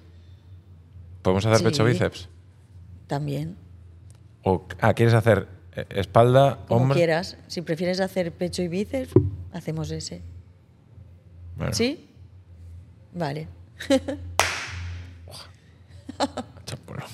¿podemos 1.22 1.46
hacer 1.46 1.60
Sí. 1.60 1.64
pecho 1.66 1.84
bíceps? 1.86 2.28
también. 3.06 3.56
¿O 4.48 4.68
ah, 4.80 4.94
quieres 4.94 5.16
hacer 5.16 5.48
eh, 5.76 5.86
espalda, 5.90 6.60
Como 6.68 6.84
hombro? 6.84 6.96
quieras. 6.96 7.36
Si 7.48 7.64
prefieres 7.64 8.00
hacer 8.00 8.32
pecho 8.32 8.62
y 8.62 8.68
bíceps, 8.68 9.12
hacemos 9.52 9.90
ese. 9.90 10.22
Bueno, 11.58 11.74
¿Sí? 11.74 12.08
Vale. 13.14 13.48